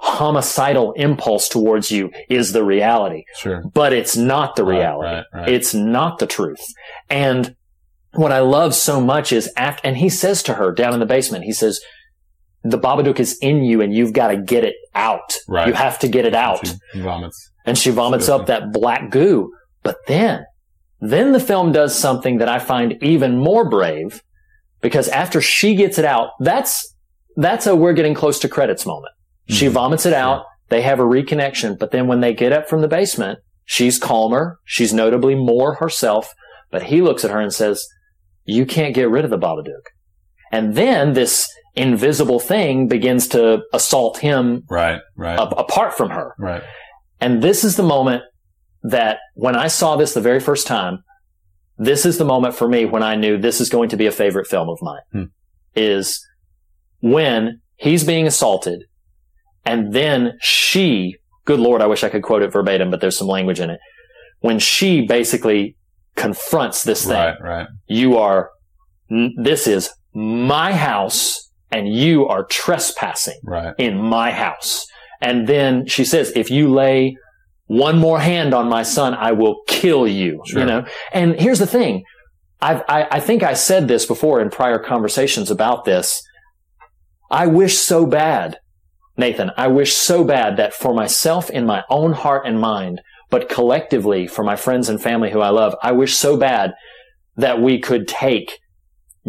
[0.00, 3.24] homicidal impulse towards you is the reality.
[3.36, 3.62] Sure.
[3.74, 5.06] But it's not the reality.
[5.08, 5.48] right, right.
[5.48, 6.64] It's not the truth.
[7.10, 7.54] And
[8.14, 11.06] what I love so much is after, and he says to her down in the
[11.06, 11.80] basement, he says,
[12.64, 15.34] the Babadook is in you and you've got to get it out.
[15.48, 15.68] Right.
[15.68, 16.66] You have to get it out.
[16.92, 17.50] She vomits.
[17.64, 19.52] And she vomits up that black goo.
[19.82, 20.44] But then,
[21.00, 24.22] then the film does something that I find even more brave
[24.80, 26.94] because after she gets it out, that's,
[27.36, 29.12] that's a we're getting close to credits moment.
[29.48, 29.70] She Mhm.
[29.72, 30.44] vomits it out.
[30.68, 31.78] They have a reconnection.
[31.78, 34.58] But then when they get up from the basement, she's calmer.
[34.64, 36.34] She's notably more herself.
[36.70, 37.86] But he looks at her and says,
[38.44, 39.84] you can't get rid of the Babadook.
[40.50, 41.48] And then this
[41.78, 45.00] invisible thing begins to assault him Right.
[45.16, 45.38] Right.
[45.38, 46.34] a- apart from her.
[46.38, 46.62] Right.
[47.20, 48.22] And this is the moment
[48.82, 51.02] that when I saw this the very first time,
[51.78, 54.12] this is the moment for me when I knew this is going to be a
[54.12, 55.00] favorite film of mine.
[55.12, 55.22] Hmm.
[55.74, 56.24] Is
[57.00, 58.84] when he's being assaulted
[59.64, 63.28] and then she, good Lord, I wish I could quote it verbatim, but there's some
[63.28, 63.80] language in it.
[64.40, 65.76] When she basically
[66.16, 67.40] confronts this thing, Right.
[67.40, 67.66] Right.
[67.86, 68.50] you are,
[69.42, 73.74] this is my house and you are trespassing Right.
[73.78, 74.86] in my house.
[75.20, 77.16] And then she says, if you lay
[77.66, 80.42] one more hand on my son, I will kill you.
[80.46, 80.60] Sure.
[80.60, 82.04] You know, and here's the thing.
[82.60, 86.22] I've, I, I think I said this before in prior conversations about this.
[87.30, 88.58] I wish so bad,
[89.16, 93.00] Nathan, I wish so bad that for myself in my own heart and mind,
[93.30, 96.72] but collectively for my friends and family who I love, I wish so bad
[97.36, 98.58] that we could take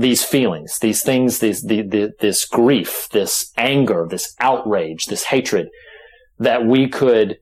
[0.05, 5.67] these feelings, these things, these, the, the, this grief, this anger, this outrage, this hatred,
[6.39, 7.37] that we could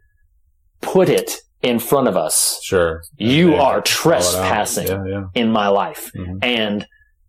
[0.81, 1.29] put it
[1.61, 2.59] in front of us.
[2.63, 3.01] Sure.
[3.17, 3.61] You Yeah.
[3.61, 3.85] are Call it out.
[3.85, 5.03] trespassing Yeah.
[5.13, 5.23] Yeah.
[5.41, 6.11] in my life.
[6.15, 6.39] Mhm.
[6.43, 6.85] And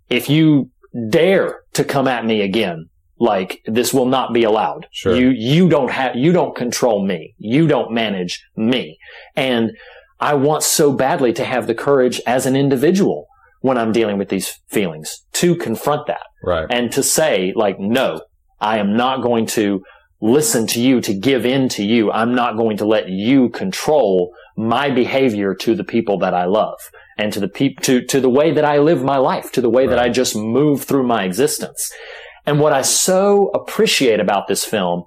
[0.09, 0.71] if you
[1.11, 2.89] dare to come at me again,
[3.21, 4.87] like this will not be allowed.
[4.93, 5.15] Sure.
[5.17, 7.35] You, you don't have, you don't control me.
[7.39, 8.97] You don't manage me.
[9.37, 9.73] And
[10.21, 13.27] I want so badly to have the courage as an individual
[13.61, 16.67] when I'm dealing with these feelings to confront that Right.
[16.71, 18.23] and to say like, no,
[18.61, 19.83] I am not going to
[20.21, 22.11] listen to you, to give in to you.
[22.11, 26.79] I'm not going to let you control my behavior to the people that I love
[27.17, 29.71] and to the peop- to, to the way that I live my life, to the
[29.71, 31.91] way that I just move through my existence.
[32.47, 35.05] And what I so appreciate about this film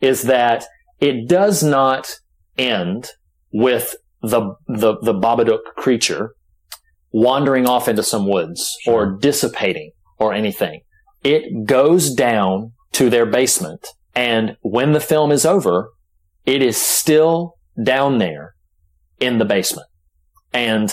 [0.00, 0.66] is that
[1.00, 2.18] it does not
[2.58, 3.10] end
[3.52, 6.34] with the, the, the Babadook creature
[7.12, 8.94] wandering off into some woods Sure.
[8.94, 10.80] or dissipating or anything.
[11.24, 13.86] It goes down to their basement
[14.16, 15.90] And when the film is over,
[16.44, 18.54] it is still down there
[19.20, 19.86] in the basement.
[20.52, 20.92] And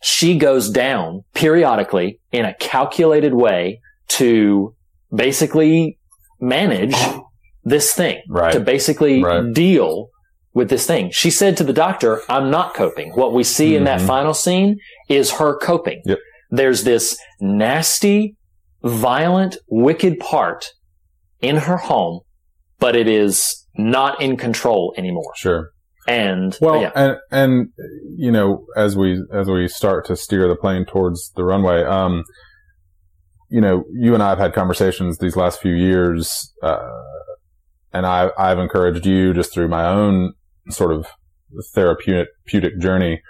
[0.00, 4.74] she goes down periodically in a calculated way to
[5.12, 5.98] basically
[6.40, 6.94] manage
[7.64, 8.52] this thing, Right.
[8.52, 9.52] to basically Right.
[9.52, 10.08] deal
[10.56, 11.10] with this thing.
[11.12, 13.12] She said to the doctor, I'm not coping.
[13.12, 14.06] What we see in that Mhm.
[14.06, 16.00] final scene is her coping.
[16.06, 16.18] Yep.
[16.50, 18.36] There's this nasty,
[18.82, 20.72] violent, wicked part
[21.42, 22.20] in her home,
[22.80, 25.30] but it is not in control anymore.
[25.36, 25.72] Sure.
[26.08, 27.68] And Well, yeah, and and
[28.16, 32.24] you know, as we as we start to steer the plane towards the runway, um,
[33.50, 36.78] you know, you and I have had conversations these last few years, uh,
[37.92, 40.32] and I I've encouraged you just through my own
[40.70, 41.06] sort of
[41.72, 43.20] therapeutic journey,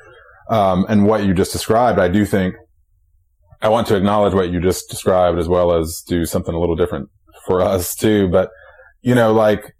[0.50, 1.98] um, and what you just described.
[1.98, 2.54] I do think
[3.62, 6.76] I want to acknowledge what you just described as well as do something a little
[6.76, 7.08] different
[7.46, 8.28] for us too.
[8.28, 8.50] But
[9.02, 9.74] you know, like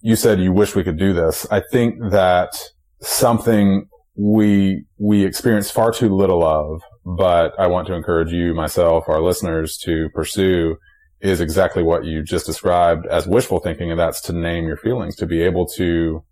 [0.00, 1.46] you said you wish we could do this.
[1.50, 2.58] I think that
[3.00, 9.04] something we we experience far too little of, but I want to encourage you, myself,
[9.08, 10.76] our listeners to pursue
[11.20, 15.16] is exactly what you just described as wishful thinking, and that's to name your feelings,
[15.16, 16.24] to be able to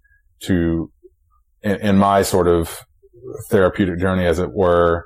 [0.43, 0.91] to
[1.63, 2.81] in, in my sort of
[3.51, 5.05] therapeutic journey, as it were,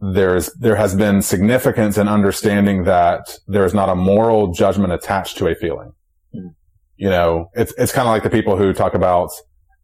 [0.00, 5.36] there's there has been significance in understanding that there is not a moral judgment attached
[5.36, 5.92] to a feeling
[6.32, 6.48] hmm.
[6.96, 9.30] you know, it's, it's kind of like the people who talk about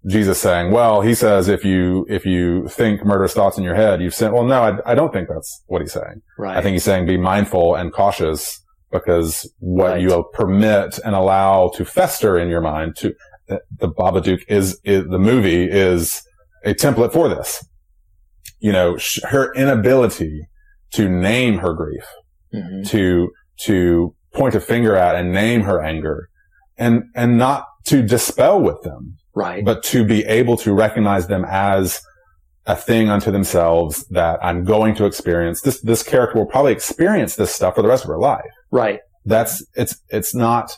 [0.09, 4.01] Jesus saying, well, he says, if you, if you think murderous thoughts in your head,
[4.01, 4.33] you've sinned.
[4.33, 6.23] Well, no, I, I don't think that's what he's saying.
[6.39, 6.57] right.
[6.57, 8.61] I think he's saying be mindful and cautious
[8.93, 10.01] because what Right.
[10.01, 13.13] you permit and allow to fester in your mind to,
[13.49, 16.23] the Babadook is, is, the movie is
[16.65, 17.65] a template for this.
[18.61, 20.49] You know, sh- her inability
[20.93, 22.05] to name her grief
[22.55, 22.89] Mhm.
[22.89, 23.31] to
[23.65, 26.29] to point a finger at and name her anger
[26.79, 29.65] and and not to dispel with them right.
[29.65, 32.01] but to be able to recognize them as
[32.67, 37.35] a thing unto themselves that I'm going to experience this this character will probably experience
[37.37, 39.01] this stuff for the rest of her life right.
[39.25, 40.77] that's it's it's not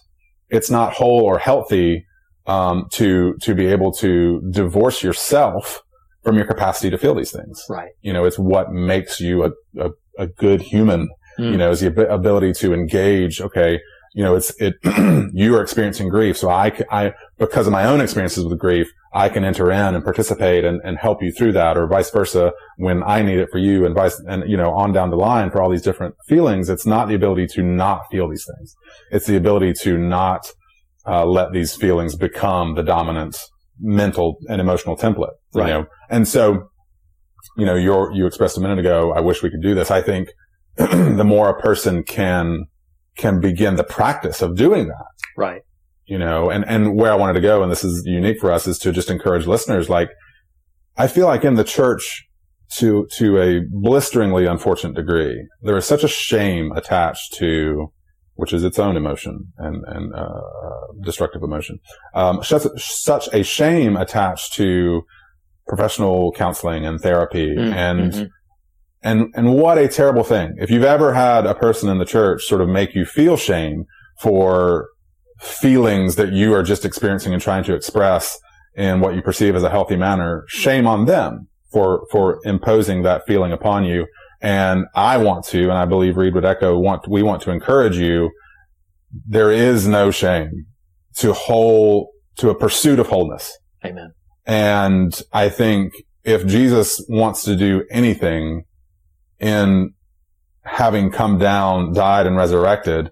[0.49, 2.07] it's not whole or healthy
[2.49, 5.83] um, to to be able to divorce yourself
[6.25, 7.91] from your capacity to feel these things Right.
[8.03, 9.51] you know it's what makes you a,
[9.87, 11.53] a, a good human Mm.
[11.53, 13.41] you know, is the ab- ability to engage.
[13.41, 13.79] Okay.
[14.13, 14.75] You know, it's, it,
[15.33, 16.37] you are experiencing grief.
[16.37, 20.03] So I I because of my own experiences with grief, I can enter in and
[20.03, 23.59] participate and, and help you through that or vice versa when I need it for
[23.59, 26.69] you and vice, and, you know, on down the line for all these different feelings.
[26.69, 28.75] It's not the ability to not feel these things.
[29.13, 30.51] It's the ability to not,
[31.09, 33.39] uh, let these feelings become the dominant
[33.81, 35.33] mental and emotional template.
[35.55, 35.69] You Right.
[35.69, 36.69] know, and so,
[37.57, 39.91] you know, your, you expressed a minute ago, I wish we could do this.
[39.91, 40.29] I think
[40.77, 42.67] the more a person can
[43.17, 45.07] can begin the practice of doing that
[45.37, 45.63] Right.
[46.07, 48.69] you know and and where i wanted to go and this is unique for us
[48.69, 50.11] is to just encourage listeners like
[50.97, 52.29] i feel like in the church
[52.77, 57.93] to to a blisteringly unfortunate degree there is such a shame attached to
[58.39, 60.41] which is its own emotion and and uh,
[61.03, 61.79] destructive emotion
[62.15, 65.03] um, such, such a shame attached to
[65.67, 68.29] professional counseling and therapy Mm, and mhm.
[69.03, 70.49] and and what a terrible thing.
[70.59, 73.85] If you've ever had a person in the church sort of make you feel shame
[74.21, 74.89] for
[75.41, 78.39] feelings that you are just experiencing and trying to express
[78.77, 83.27] in what you perceive as a healthy manner, shame on them for for imposing that
[83.27, 84.07] feeling upon you.
[84.41, 87.97] And I want to, and I believe Reed would echo, want we want to encourage
[87.97, 88.31] you.
[89.27, 90.67] There is no shame
[91.17, 93.57] to whole to a pursuit of wholeness.
[93.85, 94.13] Amen.
[94.47, 95.93] And I think
[96.25, 98.65] if Jesus wants to do anything
[99.41, 99.95] in
[100.63, 103.11] having come down, died and resurrected,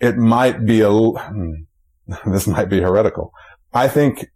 [0.00, 0.90] it might be a,
[2.26, 3.32] this might be heretical.
[3.72, 4.26] I think,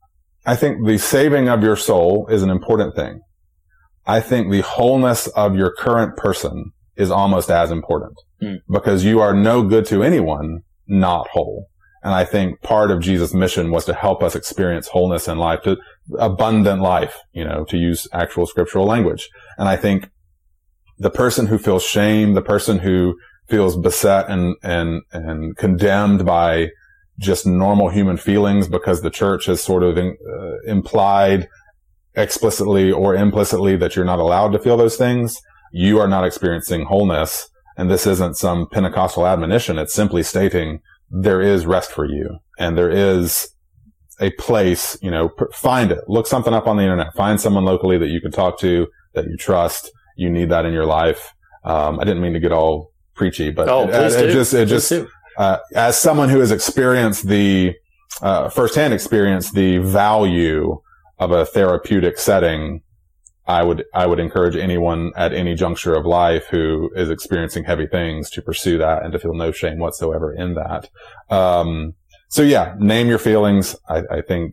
[0.46, 3.20] I think the saving of your soul is an important thing.
[4.08, 8.54] I think the wholeness of your current person is almost as important Hmm.
[8.70, 11.66] because you are no good to anyone not whole.
[12.04, 15.62] And I think part of Jesus' mission was to help us experience wholeness in life,
[15.62, 15.76] to
[16.18, 19.28] abundant life, you know, to use actual scriptural language.
[19.58, 20.08] And I think
[20.98, 23.16] the person who feels shame, the person who
[23.48, 26.68] feels beset and, and, and condemned by
[27.18, 31.48] just normal human feelings because the church has sort of in, uh, implied
[32.18, 35.40] explicitly or implicitly that you're not allowed to feel those things.
[35.72, 37.48] You are not experiencing wholeness.
[37.76, 39.78] And this isn't some Pentecostal admonition.
[39.78, 43.48] It's simply stating there is rest for you and there is
[44.20, 47.96] a place, you know, find it, look something up on the internet, find someone locally
[47.98, 49.92] that you can talk to that you trust.
[50.16, 51.32] You need that in your life.
[51.64, 54.68] Um, I didn't mean to get all preachy, but Oh, it, please it just, it
[54.68, 55.06] Please just,
[55.36, 57.74] uh, as someone who has experienced the,
[58.20, 60.80] uh, firsthand experience the value
[61.18, 62.82] of a therapeutic setting,
[63.48, 67.86] I would I would encourage anyone at any juncture of life who is experiencing heavy
[67.86, 70.90] things to pursue that and to feel no shame whatsoever in that.
[71.30, 71.94] Um,
[72.28, 73.74] so yeah, name your feelings.
[73.88, 74.52] I, I think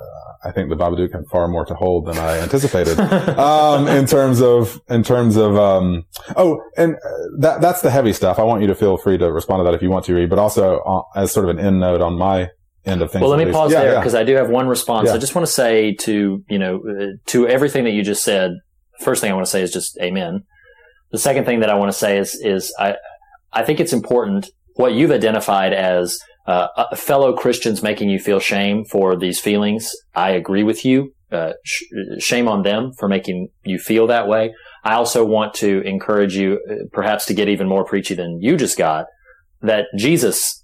[0.00, 2.98] uh, I think the Babadook had far more to hold than I anticipated.
[2.98, 6.98] um, in terms of in terms of um, oh, and uh,
[7.40, 8.38] that that's the heavy stuff.
[8.38, 10.30] I want you to feel free to respond to that if you want to, Reed.
[10.30, 12.48] But also uh, as sort of an end note on my
[12.86, 13.22] end of things.
[13.22, 14.00] Well, let me pause Yeah, there yeah.
[14.00, 15.08] because I do have one response.
[15.08, 15.14] Yeah.
[15.14, 18.52] I just want to say to you know uh, to everything that you just said.
[19.00, 20.44] First thing I want to say is just amen.
[21.10, 22.96] The second thing that I want to say is is I
[23.52, 28.38] I think it's important what you've identified as uh, uh, fellow Christians making you feel
[28.40, 29.90] shame for these feelings.
[30.14, 31.12] I agree with you.
[31.32, 31.84] Uh, sh-
[32.18, 34.52] shame on them for making you feel that way.
[34.84, 38.56] I also want to encourage you, uh, perhaps to get even more preachy than you
[38.56, 39.06] just got,
[39.62, 40.63] that Jesus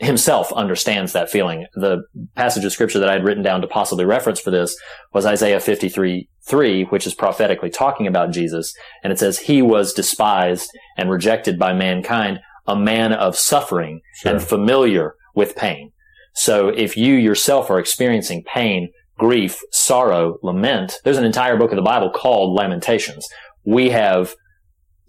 [0.00, 1.66] himself understands that feeling.
[1.74, 2.02] The
[2.34, 4.74] passage of scripture that I had written down to possibly reference for this
[5.12, 8.72] was Isaiah 53 3, which is prophetically talking about Jesus.
[9.04, 14.32] And it says, He was despised and rejected by mankind, a man of suffering Sure.
[14.32, 15.92] and familiar with pain.
[16.34, 18.88] So if you yourself are experiencing pain,
[19.18, 23.28] grief, sorrow, lament, there's an entire book of the Bible called Lamentations.
[23.66, 24.34] We have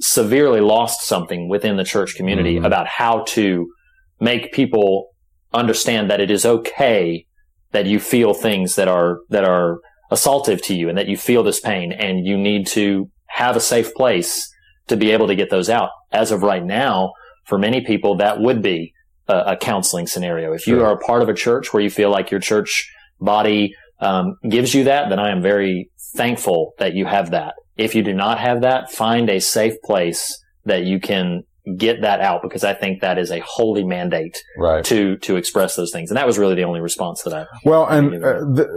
[0.02, 2.66] severely lost something within the church community Mhm.
[2.66, 3.68] about how to
[4.22, 5.10] make people
[5.54, 7.26] understand that it is okay
[7.72, 9.80] that you feel things that are that are
[10.12, 13.62] assaultive to you and that you feel this pain and you need to have a
[13.62, 14.50] safe place
[14.88, 15.90] to be able to get those out.
[16.12, 17.14] As of right now,
[17.46, 18.94] for many people, that would be
[19.28, 20.54] a, a counseling scenario.
[20.54, 23.74] If you are a part of a church where you feel like your church body
[24.00, 27.54] um, gives you that, then I am very thankful that you have that.
[27.78, 31.44] If you do not have that, find a safe place that you can
[31.78, 34.84] get that out because I think that is a holy mandate right.
[34.86, 36.10] to to express those things.
[36.10, 38.68] And that was really the only response that I Well, and uh, th-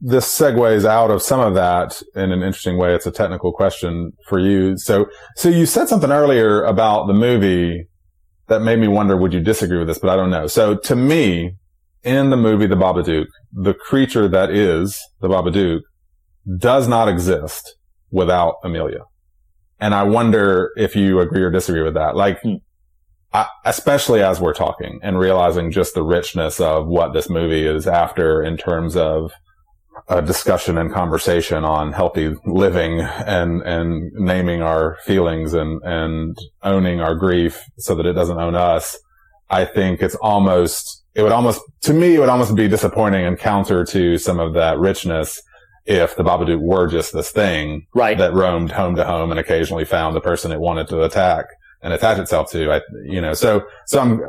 [0.00, 2.94] this segues out of some of that in an interesting way.
[2.94, 4.78] It's a technical question for you.
[4.78, 5.06] So,
[5.36, 7.86] so you said something earlier about the movie
[8.48, 9.98] that made me wonder, would you disagree with this?
[9.98, 10.46] But I don't know.
[10.46, 11.56] So to me,
[12.04, 15.80] in the movie The Babadook, the creature that is the Babadook
[16.58, 17.76] does not exist
[18.10, 19.00] without Amelia.
[19.80, 22.16] And I wonder if you agree or disagree with that.
[22.16, 22.54] Like, Hmm.
[23.32, 27.86] I, especially as we're talking and realizing just the richness of what this movie is
[27.86, 29.32] after in terms of
[30.08, 37.00] a discussion and conversation on healthy living and, and naming our feelings and, and owning
[37.00, 38.96] our grief so that it doesn't own us.
[39.50, 43.38] I think it's almost, it would almost, to me, it would almost be disappointing and
[43.38, 45.42] counter to some of that richness
[45.86, 48.18] if the Babadook were just this thing right.
[48.18, 51.46] that roamed home to home and occasionally found the person it wanted to attack
[51.82, 52.72] and attach itself to.
[52.72, 54.20] I, you know, so, so I'm,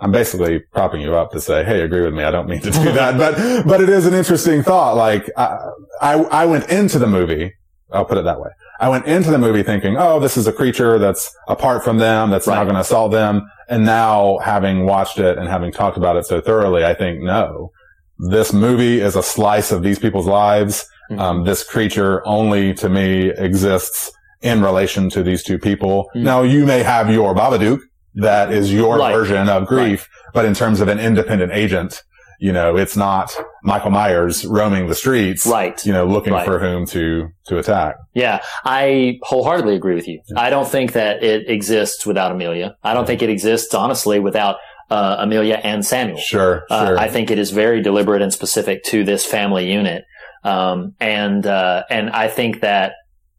[0.00, 2.24] I'm basically propping you up to say, Hey, agree with me.
[2.24, 4.96] I don't mean to do that, but, but it is an interesting thought.
[4.96, 5.58] Like, I,
[6.00, 7.54] I, I went into the movie.
[7.90, 8.50] I'll put it that way.
[8.80, 12.30] I went into the movie thinking, Oh, this is a creature that's apart from them.
[12.30, 12.56] That's Right.
[12.56, 13.50] not going to assault them.
[13.68, 17.72] And now having watched it and having talked about it so thoroughly, I think, no,
[18.18, 20.88] this movie is a slice of these people's lives.
[21.10, 21.18] Mhm.
[21.20, 24.10] Um, this creature only to me exists
[24.42, 26.08] in relation to these two people.
[26.14, 26.22] Mhm.
[26.22, 27.80] Now you may have your Babadook
[28.14, 29.14] that is your Right.
[29.14, 32.02] version of grief, but in terms of an independent agent,
[32.40, 33.34] you know, it's not
[33.64, 35.84] Michael Myers roaming the streets, Right.
[35.84, 36.44] you know, looking Right.
[36.46, 37.96] for whom to, to attack.
[38.14, 40.20] Yeah, I wholeheartedly agree with you.
[40.36, 42.74] I don't think that it exists without Amelia.
[42.84, 44.56] I don't think it exists, honestly, without
[44.90, 46.16] uh, Amelia and Samuel.
[46.16, 46.98] Sure, Uh, sure.
[46.98, 50.04] I think it is very deliberate and specific to this family unit.
[50.44, 52.92] Um, and, uh, and I think that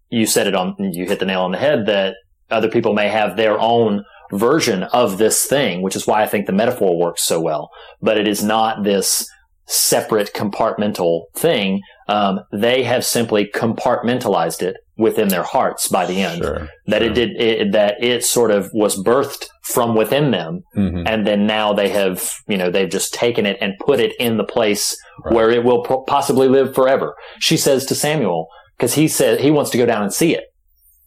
[0.10, 2.16] you said it on, you hit the nail on the head that
[2.50, 6.45] other people may have their own version of this thing, which is why I think
[6.45, 7.70] the metaphor works so well.
[8.02, 9.28] But it is not this
[9.66, 11.82] separate compartmental thing.
[12.08, 16.43] Um, they have simply compartmentalized it within their hearts by the end.
[16.43, 16.68] sure.
[16.88, 17.12] That sure.
[17.12, 21.04] it did, it, that it sort of was birthed from within them Mhm.
[21.08, 24.38] and then now they have you know they've just taken it and put it in
[24.38, 25.34] the place Right.
[25.36, 28.47] where it will po- possibly live forever she says to samuel
[28.78, 30.45] because he said he wants to go down and see it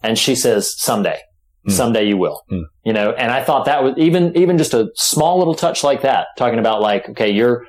[0.03, 1.18] and she says someday
[1.66, 1.72] Hmm.
[1.72, 2.62] someday you will Hmm.
[2.84, 6.03] you know and i thought that was even even just a small little touch like
[6.03, 7.64] that talking about like okay you're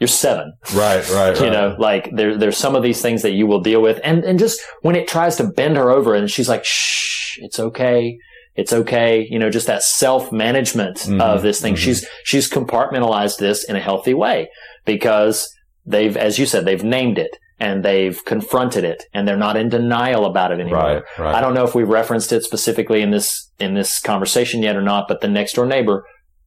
[0.00, 1.52] you're seven Right, right, you right.
[1.52, 4.38] know like there, there's some of these things that you will deal with and and
[4.38, 8.18] just when it tries to bend her over and she's like shh it's okay
[8.56, 11.78] it's okay you know just that self management Mhm, of this thing mhm.
[11.78, 14.48] she's she's compartmentalized this in a healthy way
[14.84, 15.48] because
[15.86, 19.68] they've as you said they've named it and they've confronted it and they're not in
[19.68, 21.34] denial about it anymore Right, right.
[21.36, 24.82] I don't know if we've referenced it specifically in this in this conversation yet or
[24.82, 26.04] not, but the next door neighbor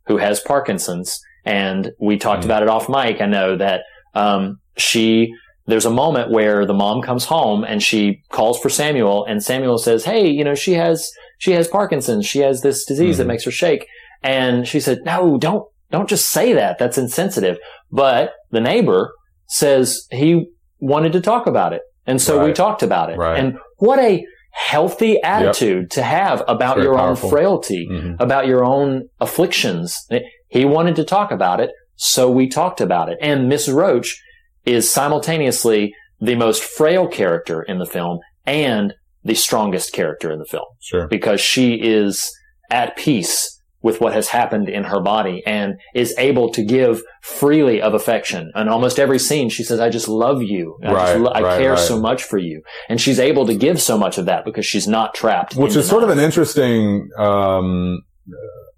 [0.08, 1.18] who has Parkinson's
[1.48, 2.46] And we talked Mhm.
[2.46, 3.22] about it off mic.
[3.22, 3.82] I know that,
[4.14, 5.34] um, she,
[5.66, 9.78] there's a moment where the mom comes home and she calls for Samuel and Samuel
[9.78, 12.26] says, Hey, you know, she has, she has Parkinson's.
[12.26, 13.28] She has this disease that Mhm.
[13.28, 13.86] makes her shake.
[14.24, 16.78] And she said, no, don't, don't just say that.
[16.80, 17.58] That's insensitive.
[17.92, 19.12] But the neighbor
[19.48, 20.48] says he
[20.80, 21.82] wanted to talk about it.
[22.06, 23.18] And so we talked about it.
[23.18, 23.38] Right.
[23.40, 27.28] And what a healthy attitude to have about Very your powerful.
[27.28, 28.16] own frailty, Mhm.
[28.20, 29.96] about your own afflictions.
[30.50, 31.72] He wanted to talk about it.
[31.96, 33.18] So we talked about it.
[33.22, 34.22] And Miss Roach
[34.66, 38.94] is simultaneously the most frail character in the film and
[39.24, 41.08] the strongest character in the film Sure.
[41.08, 42.32] because she is
[42.72, 47.82] at peace with what has happened in her body and is able to give freely
[47.82, 48.52] of affection.
[48.56, 50.78] And almost every scene, she says, I just love you.
[50.84, 51.80] I, just Right, lo- I right, care right.
[51.80, 52.62] so much for you.
[52.90, 55.56] And she's able to give so much of that because she's not trapped.
[55.56, 58.02] Which is sort of an interesting, um,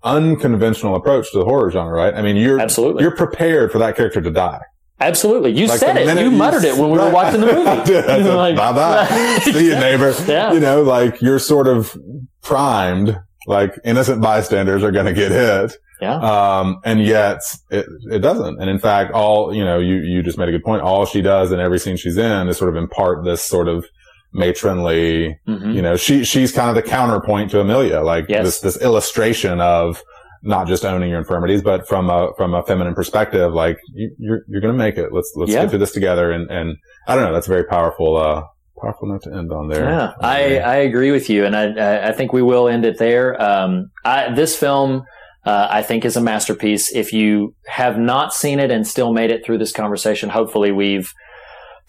[0.04, 2.14] unconventional approach to the horror genre, right?
[2.14, 3.04] I mean, you're, Absolutely.
[3.04, 4.62] you're prepared for that character to die.
[5.02, 5.52] Absolutely.
[5.52, 6.06] You Like said it.
[6.06, 7.86] minute You muttered it when we were watching the movie.
[7.86, 8.26] Did.
[8.26, 9.39] You like- bye bye.
[9.43, 10.14] See you, neighbor.
[10.28, 10.52] Yeah.
[10.54, 11.95] You know, like you're sort of
[12.41, 15.74] primed, like innocent bystanders are going to get hit.
[16.02, 16.16] Yeah.
[16.16, 17.39] Um, and yet
[17.70, 18.60] it, it doesn't.
[18.62, 20.82] And in fact, all, you know, you, you just made a good point.
[20.82, 23.86] All she does in every scene she's in is sort of impart this sort of
[24.34, 25.74] matronly, Mhm.
[25.76, 28.46] you know, she, she's kind of the counterpoint to Amelia, like Yes.
[28.46, 30.02] this, this illustration of
[30.44, 34.42] not just owning your infirmities, but from a, from a feminine perspective, like you, you're,
[34.48, 35.12] you're going to make it.
[35.12, 35.62] Let's, let's Yeah.
[35.64, 36.32] get through this together.
[36.32, 36.78] And, and
[37.08, 37.34] I don't know.
[37.34, 38.44] That's a very powerful, uh,
[38.82, 39.84] powerful note to end on there.
[39.84, 42.98] Yeah, I, I agree with you, and I- I I think we will end it
[42.98, 43.42] there.
[43.42, 45.04] Um, I, this film,
[45.46, 46.90] uh, I think, is a masterpiece.
[46.96, 51.12] If you have not seen it and still made it through this conversation, hopefully we've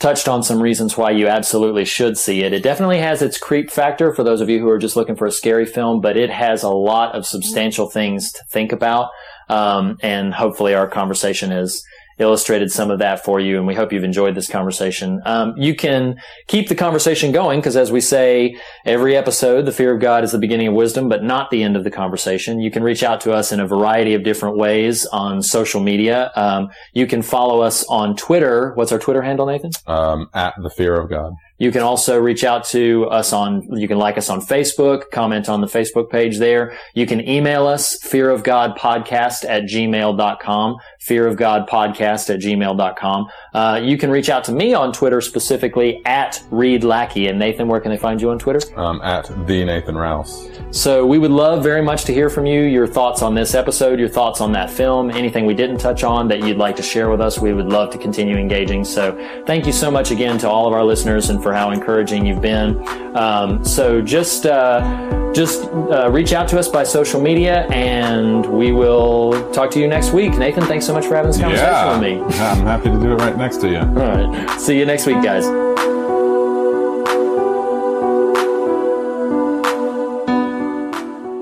[0.01, 2.53] touched on some reasons why you absolutely should see it.
[2.53, 5.26] It definitely has its creep factor for those of you who are just looking for
[5.26, 9.11] a scary film, but it has a lot of substantial things to think about.
[9.51, 11.84] Um, and hopefully our conversation has
[12.20, 13.56] illustrated some of that for you.
[13.58, 15.20] And we hope you've enjoyed this conversation.
[15.24, 19.94] Um, you can keep the conversation going because as we say every episode, the fear
[19.94, 22.60] of God is the beginning of wisdom, but not the end of the conversation.
[22.60, 26.30] You can reach out to us in a variety of different ways on social media.
[26.36, 28.72] Um, you can follow us on Twitter.
[28.74, 29.70] What's our Twitter handle, Nathan?
[29.86, 31.32] Um, at the fear of God.
[31.61, 35.46] You can also reach out to us on, you can like us on Facebook, comment
[35.46, 36.74] on the Facebook page there.
[36.94, 43.28] You can email us, fearofgodpodcast at gmail.com, fearofgodpodcast at gmail.com.
[43.52, 47.26] Uh, you can reach out to me on Twitter specifically at Reed Lackey.
[47.26, 48.61] And Nathan, where can they find you on Twitter?
[48.78, 50.48] Um, at the Nathan Rouse.
[50.70, 53.98] So we would love very much to hear from you, your thoughts on this episode,
[53.98, 57.11] your thoughts on that film, anything we didn't touch on that you'd like to share
[57.11, 57.38] with us.
[57.38, 58.84] We would love to continue engaging.
[58.84, 59.12] So
[59.46, 62.40] thank you so much again to all of our listeners and for how encouraging you've
[62.42, 62.86] been.
[63.16, 68.72] Um, so just, uh, just uh, reach out to us by social media and we
[68.72, 70.36] will talk to you next week.
[70.36, 72.36] Nathan, thanks so much for having this conversation with me.
[72.40, 73.78] I'm happy to do it right next to you.
[73.78, 74.61] All right.
[74.61, 75.46] See you next week, guys.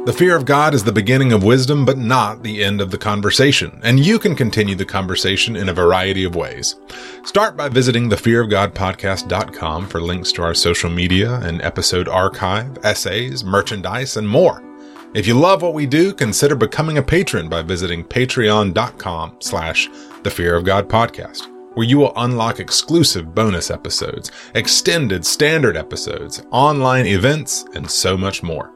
[0.09, 2.97] The fear of God is the beginning of wisdom, but not the end of the
[2.97, 6.77] conversation, and you can continue the conversation in a variety of ways.
[7.25, 14.17] Start by visiting thefearofgodpodcast.com for links to our social media and episode archive, essays, merchandise,
[14.17, 14.65] and more.
[15.13, 19.91] If you love what we do, consider becoming a patron by visiting patreon.com slash
[20.23, 26.43] the fear of God podcast, where you will unlock exclusive bonus episodes, extended standard episodes,
[26.51, 28.73] online events, and so much more.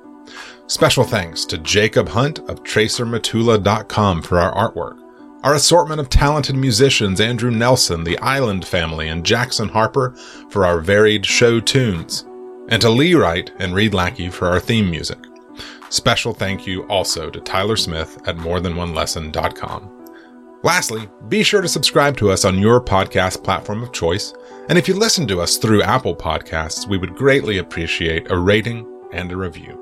[0.66, 4.98] Special thanks to Jacob Hunt of TracerMatula.com for our artwork.
[5.42, 10.14] Our assortment of talented musicians Andrew Nelson, the Island Family, and Jackson Harper
[10.50, 12.24] for our varied show tunes.
[12.68, 15.18] And to Lee Wright and Reed Lackey for our theme music.
[15.88, 19.90] Special thank you also to Tyler Smith at morethanonelesson.com.
[20.62, 24.32] Lastly, be sure to subscribe to us on your podcast platform of choice.
[24.68, 28.86] And if you listen to us through Apple Podcasts, we would greatly appreciate a rating
[29.12, 29.81] and a review.